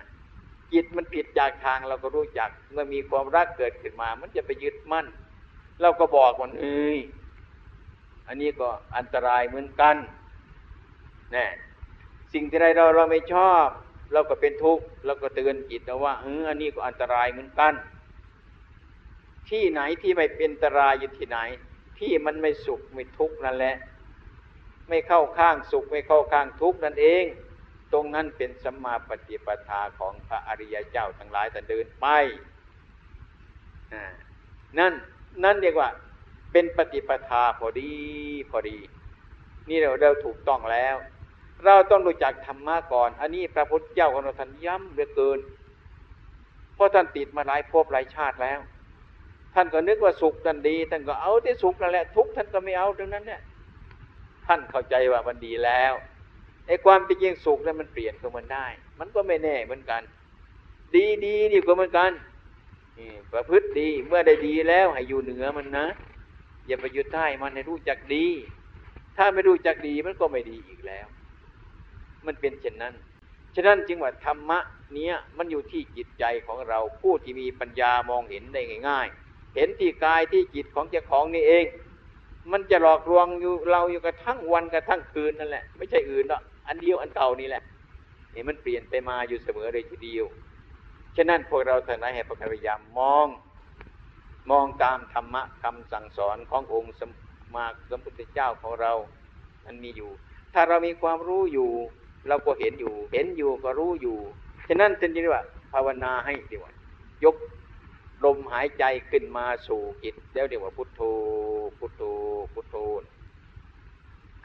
[0.73, 5.05] จิตมันผิดจากทางเราก็รู้จัก เมื่อมีความรักเกิดขึ้นมา มันจะไปยึดมั่น
[5.81, 6.99] เราก็บอกมันเอ้ย
[8.27, 8.67] อันนี้ก็
[8.97, 9.95] อันตรายเหมือนกัน
[11.35, 11.47] นะ
[12.33, 13.67] สิ่งที่ใดเราเราไม่ชอบ
[14.13, 17.73] เราก็เป็นทุกข์เราก็เตือนจิตเราว่าเอออันนี้ก็อันตรายเหมือนกัน
[19.49, 21.39] ที่ไหนที่ไม่เป็นอันตรายอยู่ที่ไหน
[21.99, 23.75] ที่มันไม่สุขไม่ทุกข์นั่นแหละ
[24.89, 27.23] ไม่เข้าข้างสุขไม่เข้าข้างทุกข์นั่นเอง
[27.93, 32.05] ตรงนั้นเป็นสัมมาปฏิปทาของพระอริยเจ้าทั้งหลายแต่เดินไป
[34.79, 34.93] นั่น
[35.43, 35.89] นั่นเรียกว่า
[36.51, 37.91] เป็นปฏิปทาพอดี
[38.51, 38.77] พอดี
[39.69, 40.95] นี่เราเราถูกต้องแล้ว
[41.65, 45.39] เราต้องรู้จักธรรมะก่อน อันนี้พระพุทธเจ้าของเราท่านย้ำเหลือเกิน
[46.75, 48.59] เพราะท่านติดมาหลายภพหลายชาติแล้ว
[49.59, 53.41] ท่านก็นึกว่าสุขท่านดี ท่านก็เอาที่สุขนั่นแหละทุกท่านก็ไม่เอาตรงนั้นเนี่ย
[54.45, 55.93] ท่านเข้าใจว่ามันดีแล้ว
[56.67, 58.65] ไอ้ความเป็นจริงสุขนั้นมันเปลี่ยนก็มันได้
[58.99, 60.01] มันก็ไม่แน่เหมือนกัน
[60.95, 62.11] ดีดีดีก็เหมือนกัน
[62.97, 65.87] นี่ประพฤติดีเมื่อได้ดีแล้วให้อยู่เหนือมันนะ
[66.67, 68.25] อย่าไปอยึดใต้มันให้รู้จักดี
[69.17, 71.07] ถ้าไม่รู้จักดีมันก็ไม่ดีอีกแล้ว
[72.25, 72.93] มันเป็นเช่นนั้น
[73.55, 74.59] ฉะนั้นจึงว่าธรรมะ
[74.93, 79.26] เนี้ยมันอยู่ที่จิตใจของเราผู้ที่มีปัญญามองเห็นได้ง่าย ๆ
[79.57, 81.65] เห็นที่กายที่จิตของเจ้าของนี่เอง
[82.51, 87.63] มันจะหลอกลวงอยู่เราอยู่กระทั่งวันกระทั่งคืนนั่นแหละ ไม่ใช่อื่นหรอกอันเดียวอันเก่านี่แหละ
[88.33, 90.25] นี่มันเปลี่ยนไปมาอยู่เสมอเลยทีเดียว
[91.17, 93.27] ฉะนั้นพวกเราทั้งหลายให้พยายามมอง
[94.49, 97.11] มองตามธรรมะคำสั่งสอนขององค์สม
[97.55, 98.91] มาสมพุทธเจ้าของเรา
[99.65, 100.09] มันมีอยู่
[100.53, 101.69] ถ้าเรามีความรู้อยู่
[102.27, 104.17] เราก็เห็นอยู่ เห็นอยู่ก็รู้อยู่
[104.67, 106.71] ฉะนั้นจึงเรียกว่า ภาวนาให้ดีว่า
[107.23, 107.35] ยก
[108.25, 111.01] ลมหายใจขึ้นมาสู่จิตแล้วเรียกว่าพุทโธ
[111.79, 112.03] พุทโธ
[112.53, 112.75] พุทโธ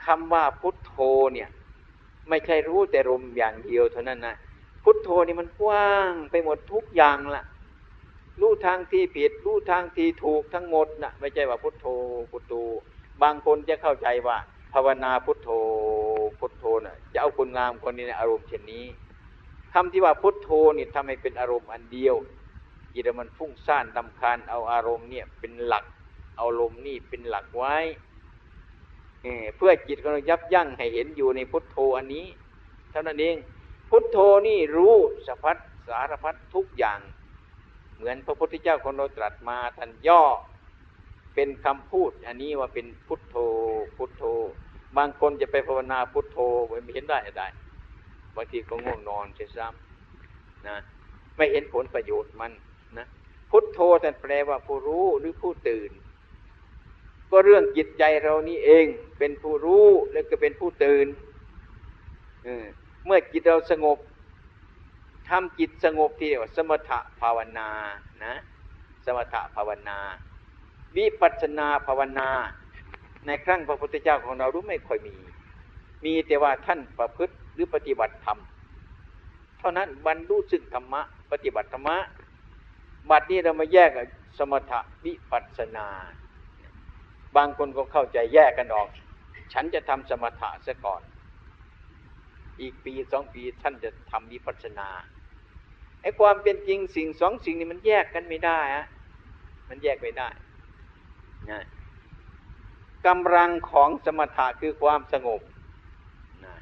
[0.04, 0.94] คำว่าพุทโธ
[1.32, 1.48] เนี่ย
[2.28, 4.36] ไม่ใช่รู้แต่ลมอย่างเดียวเท่านั้นนะ
[4.84, 7.44] พุทโธนี่มันกว้างไปหมดทุกอย่างละ
[8.40, 11.86] รู้ทางที่ผิดรู้ทางที่ถูกทั้งหมดนะไม่ใช่ว่าพุทโธ
[12.30, 12.54] พุทโธ
[13.22, 14.36] บางคนจะเข้าใจว่า
[14.72, 15.50] ภาวนาพุทโธ
[16.38, 18.84] พุทโธนะ่ะจะเอาคนงามคนนี้ในอารมณ์เช่นนี้
[19.74, 22.14] คำที่ว่าพุทโธนี่ทำให้เป็นอารมณ์อันเดียว
[22.94, 25.84] จิตมันฟุ้งซ่านดำคาญเอาอารมณ์เนี่ยเป็นหลัก
[26.36, 27.76] เอาลมนี่เป็นหลักไว้
[29.56, 32.26] เพื่อจิตของเรายับยั้งให้เห็นอยู่ในพุทโธอันนี้
[32.90, 33.36] เท่านั้นเอง
[33.90, 34.94] พุทโธนี่รู้
[35.26, 35.56] สะพัด
[35.88, 37.00] สารพัดทุกอย่าง
[37.96, 40.22] เหมือนพระพุทธเจ้าของเราตรัสมาท่านย่อ
[41.34, 43.36] เป็นคำพูด อันนี้ว่าเป็นพุทโธ
[43.96, 44.24] พุทโธ
[44.96, 46.38] บางคนจะไปภาวนาพุทโธ
[46.84, 47.48] ไม่เห็นได้ได้
[48.36, 50.76] บางทีก็ง่วงนอนเสียซ้ำนะ
[51.36, 52.52] ไม่เห็นผลประโยชน์มัน
[53.52, 55.90] พุทโธแต่แปลว่าผู้รู้หรือผู้ตื่น
[57.30, 58.86] ก็เรื่องจิตใจเรานี่เอง
[59.18, 61.06] เป็นผู้รู้แล้วก็เป็นผู้ตื่น
[63.04, 63.98] เมื่อจิตเราสงบ
[65.28, 67.68] ทำจิตสงบที่เรียกว่าสมถะภาวนา
[68.24, 68.34] นะ
[69.04, 69.98] สมถะภาวนา
[70.96, 72.28] วิปัสนาภาวนา
[73.26, 75.16] ในครั้งพระพุทธเจ้าของเรารู้ไม่ค่อยมี
[76.04, 78.38] มีแต่ว่าท่านประพฤติหรือปฏิบัติธรรม
[79.58, 81.96] เท่านั้นบรรลุซึ่งธรรมะ ปฏิบัติธรรมะ
[83.10, 83.90] บัดนี้เรามาแยก
[84.38, 85.88] สมถะวิปัสนา
[87.36, 88.88] บางคนก็เข้าใจแยกกันออก
[89.52, 91.02] ฉันจะทำสมถะซะก่อน
[92.60, 94.88] อีกปีสองปีท่านจะทำวิปัสนา
[96.02, 98.86] ไอ้ความเป็นจริงสิ่งสองสิ่งนี้มันแยกกันไม่ได้อะ
[99.68, 100.28] มันแยกไม่ได้
[101.50, 101.62] นะ
[103.06, 105.40] กำลังของสมถะคือความสงบ
[106.44, 106.56] นะ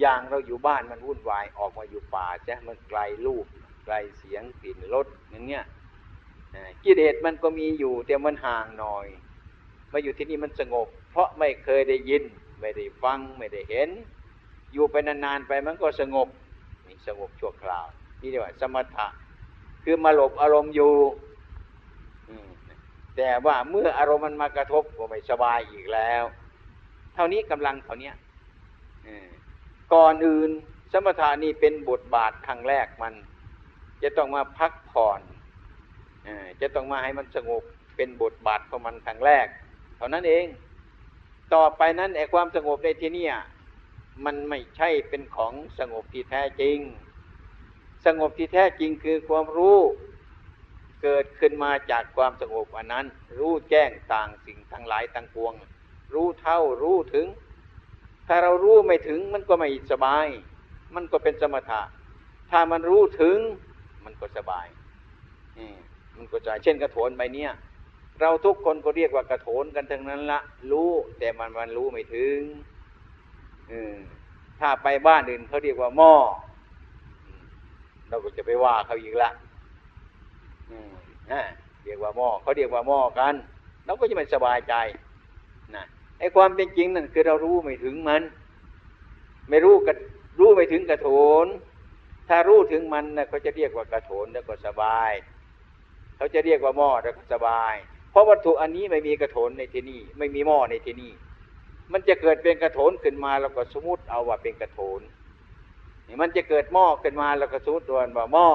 [0.00, 3.46] อย่างเราอยู่บ้านมันวุ่นวายออกมาอยู่ป่าใช่มันไกลลูก
[3.84, 5.64] ไกลเสียงกลิ่นรสอย่างเงี้ย
[6.84, 9.06] กิเลสมันก็มีอยู่แต่มันห่างหน่อย
[9.92, 12.22] มาอยู่ที่นี่มันสงบ เพราะไม่เคยได้ยิน
[12.60, 13.90] ไม่ได้ฟังไม่ได้เห็น
[14.72, 16.28] อยู่ไปนานๆไปมันก็สงบ
[16.86, 17.86] นี่สงบชั่วคราว
[18.20, 19.06] นี่เรียกว่าสมถะ
[19.84, 20.92] คือมาหลบอารมณ์อยู่
[23.16, 26.24] แต่ว่าเมื่ออารมณ์มันมากระทบก็ไม่สบายอีกแล้ว
[27.14, 28.10] เท่านี้กำลังเท่านี้
[29.94, 30.50] ก่อนอื่น
[30.92, 33.14] สมถานี่เป็นบทบาทครั้งแรกมัน
[34.02, 35.20] จะต้องมาพักผ่อน
[36.60, 37.62] จะต้องมาให้มันสงบ
[37.96, 39.46] เป็นบทบาทของมันครั้งแรก
[39.96, 40.46] เท่านั้นเอง
[41.54, 43.26] ต่อไปนั้นไอ้ความสงบในที่นี้
[44.24, 46.78] มันไม่ใช่เป็นของสงบที่แท้จริง
[48.06, 49.78] สงบที่แท้จริงคือความรู้
[51.02, 53.06] เกิดขึ้นมาจากความสงบอันนั้น
[53.38, 55.54] รู้แจ้งต่างสิ่งทั้งหลายทั้งปวง
[56.14, 57.26] รู้เท่ารู้ถึง
[58.28, 60.26] ถ้าเรารู้ไม่ถึงมันก็ไม่สบาย
[60.94, 61.82] มันก็เป็นสมถะ
[62.50, 63.38] ถ้ามันรู้ถึง
[64.04, 64.66] มันก็สบาย
[66.16, 67.50] มันก็จะเช่นกระโถนใบเนี้ย
[68.20, 70.40] เราทุกคนก็เรียกว่ากระโถนกันทั้งนั้นละ
[70.70, 72.40] รู้ แต่มันมันรู้ไม่ถึง
[74.60, 76.14] ถ้าไปบ้านอื่นเขาเรียกว่าหม้อ
[78.08, 79.30] เราก็จะไปว่าเขาอีกละ
[81.84, 83.34] เรียกว่าหม้อเขาเรียกว่าหม้อกัน
[83.84, 84.74] เราก็จะไม่สบายใจ
[85.74, 85.84] นะ
[86.18, 88.22] ไอ้ความเป็นจริงนั่นคือเรารู้ไม่ถึงมัน
[89.48, 89.92] ไม่รู้กระ
[90.38, 91.08] รู้ไม่ถึงกระโถ
[91.44, 91.46] น
[92.28, 95.12] ถ้ารู้ถึงมันนะเขาจะเรียกว่ากระโถนแล้วก็สบาย
[96.16, 97.74] เขาจะเรียกว่าหม้อแล้วก็สบาย
[98.10, 101.12] เพราะวัตถุอันนี้ไม่มีกระโถนในที่นี่ไม่มีหม้อในที่นี่
[101.92, 105.00] มันจะเกิดเป็นกระโถนขึ้นมาเราก็สมมติเอาว่าเป็นกระโถน
[106.20, 108.48] มันจะเกิดหม้อขึ้นมาเราก็สมมติว่าหม้อ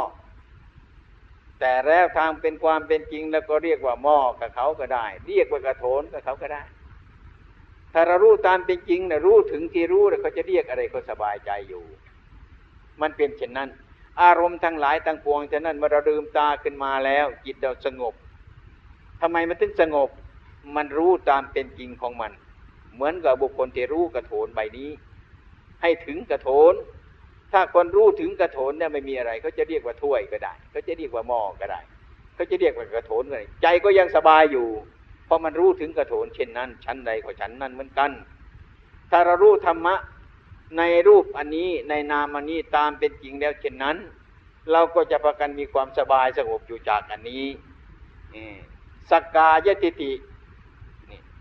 [1.60, 6.64] แต่แล้วทางเป็นความเป็นจริงแล้วก็เรียกว่าหม้อกับเขาก็ได้ เรียกว่ากระโถนกับเขาก็ได้
[7.94, 11.86] ถ้าเรารู้ตามเป็นจริงนะรู้ถึงที่รู้แล้วเขาจะเรียกอะไรก็สบายใจอยู่
[13.02, 13.70] มันเป็นเช่นนั้น
[14.22, 18.14] อารมณ์ทั้งหลายทั้งปวงฉะนั้นเมื่อเราลืมตาขึ้นมาแล้ว จิตเราสงบ
[19.22, 20.10] ทำไมมันถึงสงบ
[20.76, 22.32] มันรู้ตามเป็นจริงของมัน
[22.94, 24.90] เหมือนกับบุคคลที่รู้กระโถนใบนี้
[25.82, 26.74] ให้ถึงกระโถน
[27.52, 31.82] ถ้าคนรู้ถึงกระโถนเนี่ยไม่มีอะไรเขาจะเรียกว่าถ้วยก็ได้เขาจะเรียกว่าหม้อก็ได้
[32.36, 34.68] เขาจะเรียกว่ากระโถนก็ได้ใจก็ยังสบายอยู่
[35.26, 38.12] เพราะมันรู้ถึงกระโถนเช่นนั้น ชั้นใดก็ชั้นนั้นเหมือนกัน
[39.12, 39.96] ถ้าเรารู้ธรรมะ
[40.78, 43.98] ในรูปอันนี้ในนามอันนี้ตามเป็นจริงแล้วเช่นนั้น
[44.72, 47.46] เราก็จะประกันมีความสบายสงบอยู่จากอันนี้
[49.12, 50.12] สกกายติติ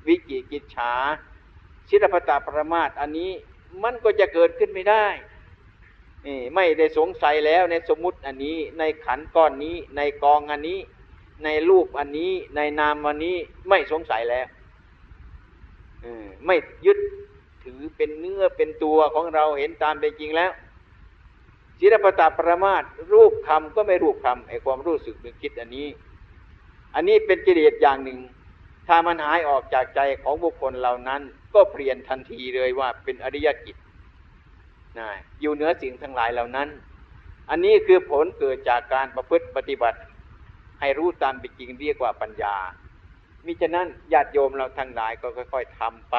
[0.07, 0.93] วิจิกิจฉา
[1.89, 3.31] ศิลปตาประมาทอันนี้
[3.83, 5.07] มันก็จะเกิดขึ้นไม่ได้
[6.55, 10.79] ไม่ได้สงสัยแล้วในสมมติอันนี้ในขันก้อนนี้ ในกองอันนี้
[11.45, 13.37] ในรูปอันนี้ ในนามอันนี้
[13.69, 14.47] ไม่สงสัยแล้ว
[16.47, 16.57] ไม่
[16.87, 16.99] ยึด
[17.67, 20.53] ถือเป็นเนื้อเป็นตัวของเราเห็นตามเป็นจริงแล้ว
[21.81, 25.87] ศิลปตาประมาทรูปคำก็ไม่รูปคำไอความรู้สึกนึกคิดอันนี้
[26.95, 28.19] อันนี้เป็นกิเลสอย่างหนึ่ง
[28.89, 31.23] ถ้ามันหายออกจากใจของบุคคลเหล่านั้น
[31.55, 33.77] ก็เปลี่ยนทันทีเลยว่าเป็นอริยกิจ
[34.99, 35.09] นะ
[35.41, 36.69] อยู่เหนือสิ่งทั้งหลายเหล่านั้น
[37.51, 39.99] อันนี้คือผลเกิดจากการประพฤติปฏิบัติ
[40.81, 42.57] ให้รู้ตามเป็นจริงเรียกว่าปัญญา
[43.47, 46.17] มิฉะนั้นญาติโยมเราทั้งหลายก็ค่อย ๆทำไป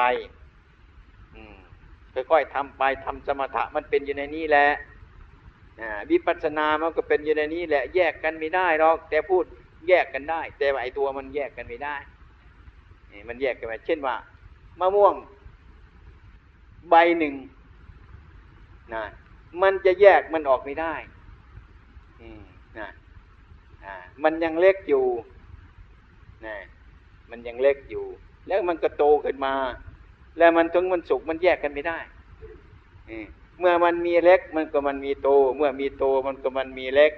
[2.14, 4.68] ค่อยๆทำไปทำสมถะมันเป็นอยู่ในนี้แหละ
[6.10, 9.44] วิปัสสนามันก็เป็นอยู่ในนี้แหละ แยกกันไม่ได้หรอก แต่พูด
[9.88, 11.96] แยกกันได้ แต่ไอตัวมันแยกกันไม่ได้
[13.28, 14.16] มันแยกกันไปเช่นว่า
[14.80, 15.14] มะม่วง
[16.90, 17.34] ใบหนึ่ง
[18.94, 19.04] นะ
[19.62, 20.94] มันจะแยกมันออกไม่ได้
[22.78, 22.88] นะ
[24.22, 25.06] มันยังเล็กอยู่
[26.46, 26.56] นะ
[27.30, 28.06] มันยังเล็กอยู่
[28.46, 29.54] แล้วมันก็โตขึ้นมา
[30.38, 31.98] แล้วมันถึงมันสุกมันแยกกันไม่ได้
[33.58, 37.12] เมื่อมันมีเล็กมันก็มันมีโต เมื่อมีโตมันก็มันมีเล็ก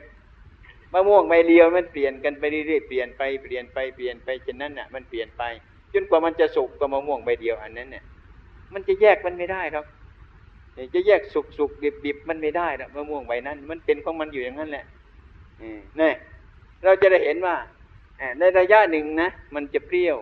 [0.92, 5.42] มะม่วงใบเดียวมันเปลี่ยนกันไปเรื่อยๆเปลี่ยนไปเปลี่ยนไปเปลี่ยนไปเช่นนั้นน่ะ มันเปลี่ยนไป
[5.92, 8.04] จนกว่ามันจะสุกก็มะม่วงใบเดียวอันนั้นเนี่ย
[8.72, 9.84] มันจะแยกมันไม่ได้ครับ
[10.94, 14.84] จะแยกสุกสุกดิบดิบมันไม่ได้นะมะม่วงใบนั้น มันเป็นของมันอยู่อย่างนั้นแหละ
[16.00, 16.12] นี่
[16.84, 17.56] เราจะได้เห็นว่า
[18.38, 20.16] ในระยะหนึ่งนะมันจะเปรี้ยว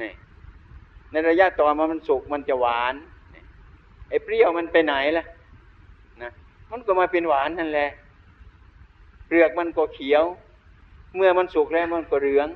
[0.00, 0.12] นี่
[1.14, 2.94] ในระยะต่อมามันสุกมันจะหวาน
[4.08, 5.24] ไอ้เปรี้ยวมันไปไหนล่ะ
[6.22, 6.30] นะ
[6.70, 7.88] มันก็มาเป็นหวานนั่นแหละ
[9.26, 10.24] เปลือกมันก็เขียว
[11.16, 12.48] เมื่อมันสุกแล้วมันก็เหลือง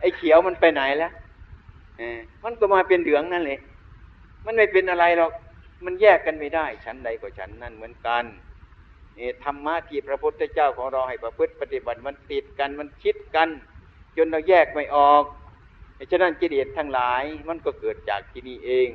[0.00, 1.10] ไอ้เขียวมันไปไหนล่ะ
[2.44, 3.60] มันก็มาเป็นเหลืองนั่นแหละ
[4.44, 5.32] มันไม่เป็นอะไรหรอก
[5.84, 8.24] มันแยกกันไม่ได้ฉันใดก็ฉันนั่นเหมือนกัน
[9.18, 13.48] นี่ธรรมะที่พระพุทธเจ้าของเราให้ประพฤติปฏิบัติมันติดกันมันคิดกัน
[14.16, 15.24] จนเราแยกไม่ออก
[16.10, 18.88] ฉะนั้นกิเลสทั้งหลายมันก็เกิดจากที่นี่เอง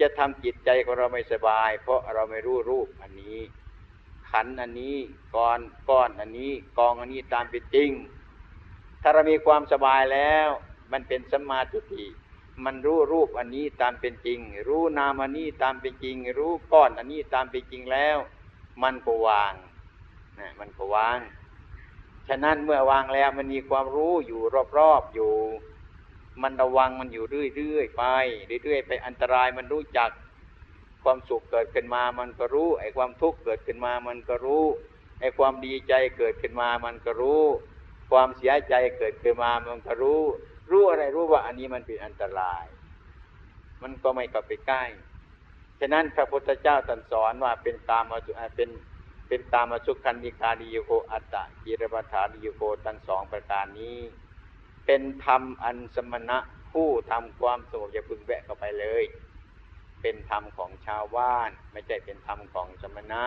[0.00, 3.38] จะทำจิตใจของเราไม่สบาย เพราะเราไม่รู้รูปอันนี้
[4.30, 4.96] ขันอันนี้
[5.34, 7.90] ก้อนก้อนอันนี้กองอันนี้ตามเป็นจริง
[9.02, 10.48] ถ้าเรามีความสบายแล้ว
[10.92, 12.06] มันเป็นสัมมาทิฏฐิ
[12.64, 18.16] มันรู้รูปอันนี้ตามเป็นจริง รู้นามอันนี้ตามเป็นจริง รู้ก้อนอันนี้ตามเป็นจริงแล้ว
[18.82, 19.54] มันก็วาง
[20.38, 21.18] นะมันก็วาง
[22.28, 24.40] ฉะนั้นเมื่อวางแล้วมันมีความรู้อยู่
[24.78, 25.32] รอบๆอยู่
[26.42, 27.24] มันระวังมันอยู่
[27.56, 28.04] เรื่อยๆไป
[28.64, 30.10] เรื่อยๆไปอันตรายมันรู้จัก
[31.04, 34.64] ความสุขเกิดขึ้นมามันก็รู้ ไอ้ความทุกข์เกิดขึ้นมามันก็รู้
[35.20, 37.42] ไอ้ความดีใจเกิดขึ้นมามันก็รู้
[38.10, 40.22] ความเสียใจเกิดขึ้นมามันก็รู้
[40.70, 42.64] รู้อะไรรู้ว่าอันนี้มันเป็นอันตราย
[43.82, 44.84] มันก็ไม่กลับไปใกล้
[45.80, 48.18] ฉะนั้นพระพุทธเจ้าตรัสสอนว่าเป็นตามมา
[48.56, 48.70] เป็น
[49.28, 53.98] เป็นตามมาสุขันธิกาดิโยโกอัตตะกิรปัฏฐานิโยโกทั้งสองประการนี้
[54.86, 56.38] เป็นธรรมอันสมณะ
[56.72, 59.04] ผู้ทำความสงบอย่าพึงแวะเข้าไปเลย
[60.02, 63.24] เป็นธรรมของชาวบ้าน ไม่ใช่เป็นธรรมของสมณะ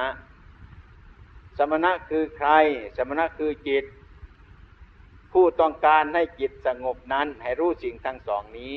[1.57, 2.49] สมณะคือใคร
[2.97, 3.85] สมณะคือจิต
[5.31, 8.75] ผู้ต้องการให้จิตสงบนั้น ให้รู้สิ่งทั้งสองนี้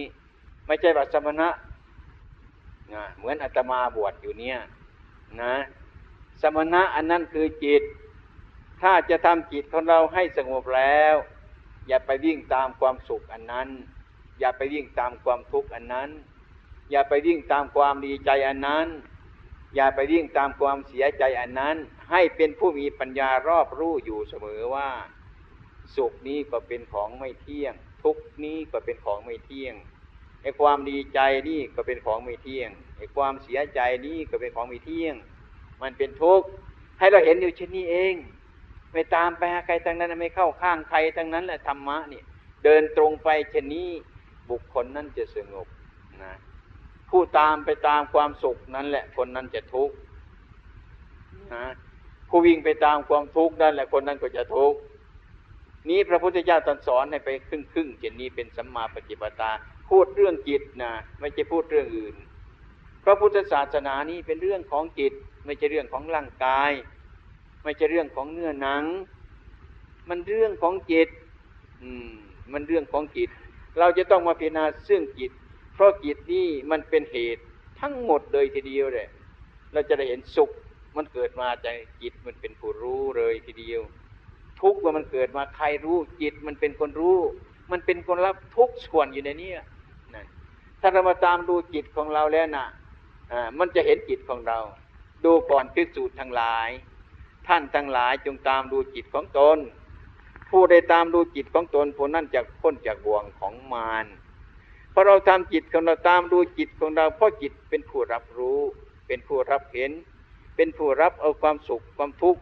[0.67, 1.49] ไม่ใช่ว่าสมณะ
[2.93, 4.59] นะเหมือนอาตมาบวชอยู่เนี่ย
[5.43, 5.55] นะ
[6.43, 7.83] สมณะอันนั้นคือจิต
[8.83, 11.15] ถ้าจะทำจิตของเราให้สงบแล้ว
[11.89, 13.69] อย่าไปวิ่งตามความสุขอันนั้น
[14.41, 16.11] อย่าไปวิ่งตามความทุกข์อันนั้น
[16.91, 18.87] อย่าไปวิ่งตามความดีใจอันนั้น
[19.75, 21.77] อย่าไปวิ่งตามความเสียใจอันนั้น
[22.11, 24.89] ให้เป็นผู้มีปัญญารอบรู้อยู่เสมอว่า
[25.97, 29.75] สุขนี้ก็เป็นของไม่เที่ยง ทุกนี้ก็เป็นของไม่เที่ยง
[30.43, 35.15] ไอ้ความดีใจนี่ก็เป็นของไม่เที่ยงไอ้ความเสียใจนี่ก็เป็นของไม่เที่ยง
[35.83, 36.47] มันเป็นทุกข์
[36.99, 38.15] ให้เราเห็นอยู่เช่นนี้เอง
[38.93, 42.23] ไม่ตามไปหาใครทั้งนั้นไม่เข้าข้างใครทั้งนั้นแหละธรรมะนี่
[42.65, 43.89] เดินตรงไปเช่นนี้
[44.51, 45.67] บุคคลนั้นจะสงบ
[46.23, 46.33] นะ
[47.11, 49.95] ผู้ตามไปตามความสุขนั้นแหละคนนั้นจะทุกข์
[51.55, 51.65] นะ
[52.29, 54.79] ผู้วิ่งไปตามความทุกข์นั่นแหละคนนั้นก็จะทุกข์
[55.89, 59.51] นี้พระพุทธเจ้าตรัสสอนให้ไปครึ่งครึ่งเจนนี้เป็นสัมมาปฏิปทา
[59.89, 62.17] พูดเรื่องจิตนะไม่ใช่พูดเรื่องอื่น
[63.05, 65.13] พระพุทธศาสนานี้เป็นเรื่องของจิต
[65.45, 66.71] ไม่ใช่เรื่องของร่างกาย
[67.63, 68.83] ไม่ใช่เรื่องของเนื้อหนัง
[70.09, 71.09] มันเรื่องของจิต
[71.83, 72.13] อืม
[72.53, 73.31] มันเรื่องของจิต
[73.79, 75.31] เราจะต้องมาพิจารณาซึ่งจิต
[75.75, 77.43] เพราะจิตนี่มันเป็นเหตุ
[77.81, 79.09] ทั้งหมดเลยทีเดียวเลย
[79.73, 80.51] เราจะได้เห็นสุข
[80.97, 83.81] มันเกิดมาจากจิตมันเป็นผู้รู้เลยทีเดียว
[84.61, 87.19] ทุกข์ว่ามันเกิดมาใครรู้ จิตมันเป็นคนรู้
[87.73, 89.51] มันเป็นคนรับทุกส่วนอยู่ในนี้
[90.15, 90.27] นั่น
[90.81, 92.67] ถ้าเรามาตามดูจิตของเราแล้วนะ
[93.33, 94.59] อ่ามันจะเห็นจิตของเรา
[95.25, 96.69] ดูก่อนพิสูจน์ทั้งหลาย
[97.47, 99.59] ท่านทั้งหลายจงตามดูจิตของตน
[100.51, 104.07] ผู้ใดตามดูจิตของตนผู้นั้นจะพ้นจากบ่วงของมาร
[104.91, 108.59] เพราะเราทำจิตของเราตามดูจิตของเราเพราะจิตเป็นผู้รับรู้
[109.07, 109.91] เป็นผู้รับเห็น
[110.57, 112.41] เป็นผู้รับเอาความสุขความทุกข์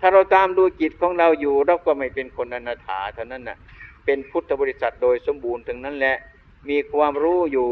[0.00, 3.58] ถ้าเราตามดูจิตของเราอยู่เราก็ไม่เป็นคนอนาถาเท่านั้นน่ะ
[4.04, 6.16] เป็นพุทธบริษัทโดยสมบูรณ์ทั้งนั้นแหละ
[6.68, 7.70] มีความรู้อยู่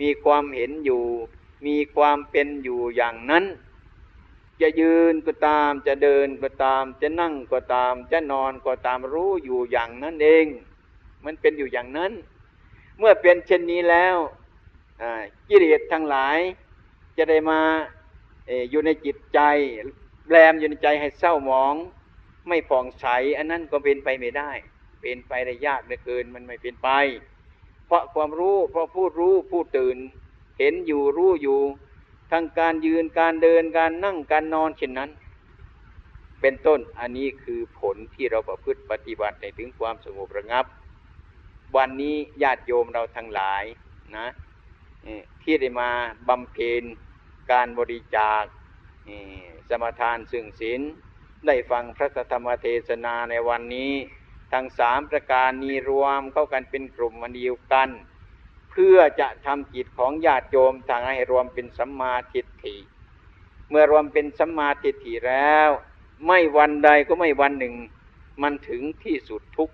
[0.00, 1.02] มีความเห็นอยู่
[1.66, 3.44] มีความเป็นอยู่อย่างนั้น
[4.60, 10.46] จะยืนก็ตาม จะเดินก็ตาม จะนั่งก็ตาม จะนอนก็ตามรู้อยู่อย่างนั้นเอง
[11.24, 12.12] มันเป็นอยู่อย่างนั้น
[12.98, 14.16] เมื่อเป็นเช่นนี้แล้ว
[15.48, 16.38] กิเลสทั้งหลาย
[17.16, 17.60] จะได้มา
[18.70, 19.40] อยู่ในจิตใจ
[20.28, 21.74] แรมอยู่ในใจให้เศร้าหมอง
[22.48, 23.06] ไม่ผ่องใส
[23.38, 24.50] อันนั้นก็เป็นไปไม่ได้
[25.00, 26.88] เป็นไปได้ยากเหลือเกินมันไม่เป็นไป
[27.86, 29.96] เพราะความรู้เพราะผู้รู้ผู้ตื่น
[30.58, 31.60] เห็นอยู่รู้อยู่
[32.30, 35.10] ทั้งการยืนการเดินการนั่งการนอนเช่นนั้น
[36.40, 40.64] เป็นต้นอันนี้คือผลที่เราประพฤติปฏิบัติในถึงความสงบระงับ
[41.76, 43.64] วันนี้ญาติโยมเราทั้งหลาย
[44.16, 44.28] นะ
[45.42, 45.90] ที่ได้มา
[46.28, 46.82] บำเพ็ญ
[47.52, 48.42] การบริจาค
[49.68, 50.80] สมทานซึ่งศีล
[51.46, 53.92] ได้ฟังพระธรรมเทศนาในวันนี้
[54.52, 62.76] ทั้งสามประการนี้รวมเข้ากันเป็นกลุ่มมันเดียวกันเพื่อจะทำจิตของญาติโยมทางให้รวมเป็นสัมมาทิฏฐิ
[63.68, 65.68] เมื่อรวมเป็นสัมมาทิฏฐิแล้ว
[66.26, 67.74] ไม่วันใดก็ไม่วันหนึ่ง
[68.42, 69.70] มันถึงที่สุดทุก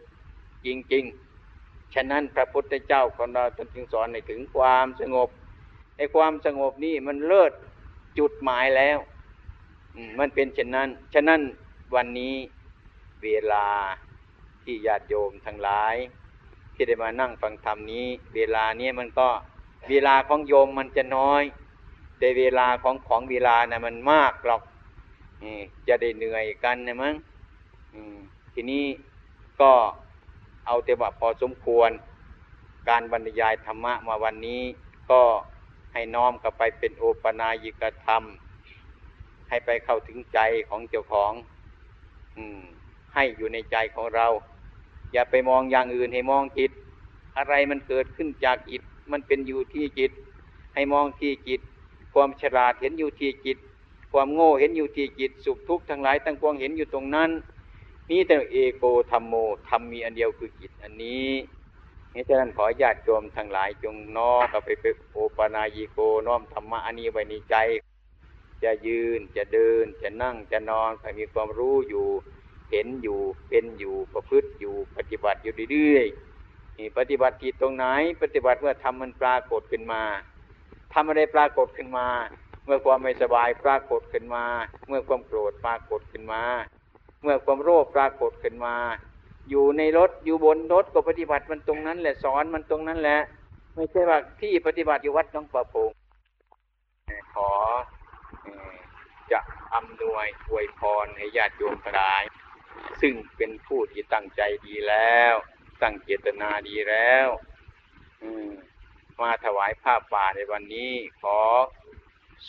[0.66, 1.04] จริง
[1.48, 3.44] ๆ ฉะนั้นพระพุทธเจ้าของเรา
[3.74, 5.28] จึงสอนในถึงความสงบ
[5.96, 7.52] ในความสงบนี้มันเลิศ
[8.18, 8.98] จุดหมายแล้ว
[10.18, 11.40] มันเป็นเช่นนั้น ฉะนั้น
[11.94, 12.34] วันนี้
[13.22, 13.66] เวลา
[14.62, 15.96] ที่ญาติโยมทั้งหลาย
[16.74, 19.28] ที่ได้มานั่งฟังธรรมนี้ เวลานี้มันก็
[19.88, 21.42] เวลาของโยมมันจะน้อย
[22.18, 24.62] แต่เวลาของของเวลานะ่ะมันมากหรอก
[25.88, 27.14] จะได้เหนื่อยกันนะมั้ง
[28.52, 28.84] ทีนี้
[29.60, 29.72] ก็
[30.66, 31.90] เอาแต่ว่าพอสมควร
[32.88, 34.62] การบรรยายธรรมะมาวันนี้
[35.10, 35.22] ก็
[35.92, 38.22] ให้น้อมกลับไปเป็นโอปนายิกธรรม
[39.48, 41.32] ให้ไปเข้าถึงใจของเจ้าของ
[42.36, 42.62] อืม
[43.14, 44.26] ให้อยู่ในใจของเรา
[45.14, 46.70] อย่าไปมองอย่างอื่นให้มองจิต
[47.36, 50.10] อะไรมันเกิดขึ้นจากจิต มันเป็นอยู่ที่จิต
[50.74, 51.60] ให้มองที่จิต
[52.14, 53.58] ความฉลาดเห็นอยู่ที่จิต
[54.12, 57.30] ความโง่เห็นอยู่ที่จิต สุขทุกข์ทั้งหลายตั้งปวงเห็นอยู่ตรงนั้น
[58.10, 59.34] นี่แต่เอโกธรรมโม
[59.68, 61.28] ธรรมมีอันเดียวคือจิตอันนี้
[62.14, 67.56] นี่ฉะนั้นขอญาติโยมทั้งหลายจงน้อมกับไปเป็นโอปนายิโกน้อมธรรมะอันนี้ไว้ในใจ
[68.64, 72.08] จะยืนจะเดินจะนั่งจะนอนใครมีความรู้อยู่
[72.70, 77.86] เห็นอยู่เป็นอยู่ประพฤติอยู่ปฏิบัติอยู่เรื่อยๆนี่ปฏิบัติที่ตรงไหน
[78.22, 80.02] ปฏิบัติเมื่อทำมันปรากฏขึ้นมา
[80.92, 82.08] ทำอะไรปรากฏขึ้นมา
[82.64, 84.44] เมื่อความไม่สบายปรากฏขึ้นมา
[84.88, 86.42] เมื่อความโกรธปรากฏขึ้นมา
[87.22, 88.76] เมื่อความโลภปรากฏขึ้นมา
[89.50, 93.18] อยู่ในรถอยู่บนรถก็ปฏิบัติมันตรงนั้นแหละสอนมันตรงนั้นแหละ
[93.74, 95.90] ไม่ใช่ว่าที่ปฏิบัติอยู่วัดน้องประพง
[97.34, 97.50] ขอ
[99.32, 99.40] จะ
[99.74, 102.22] อำนวยอวยพรให้ญาติโยมทั้งหลาย
[103.00, 105.34] ซึ่งเป็นผู้ที่ตั้งใจดีแล้ว
[105.82, 107.26] ตั้งเจตนาดีแล้ว
[109.20, 111.38] มาถวายผ้าป่าในวันนี้ ขอ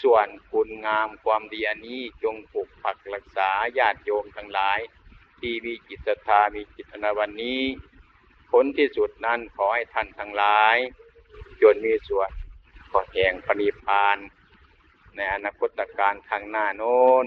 [0.01, 4.79] ส่วนคุณงามความดีอันนี้จงปกปักรักษาญาติโยมทั้งหลาย
[5.39, 7.61] ที่มีจิตศรัทธามีจิตนาวันนี้
[8.51, 10.75] ผลที่สุดนั้นขอให้ท่านทั้งหลาย
[11.61, 12.29] จนมีส่วน
[12.91, 14.17] ขอแห่งปณิพาน
[15.15, 17.25] ในอนาคตการข้างหน้าโน้น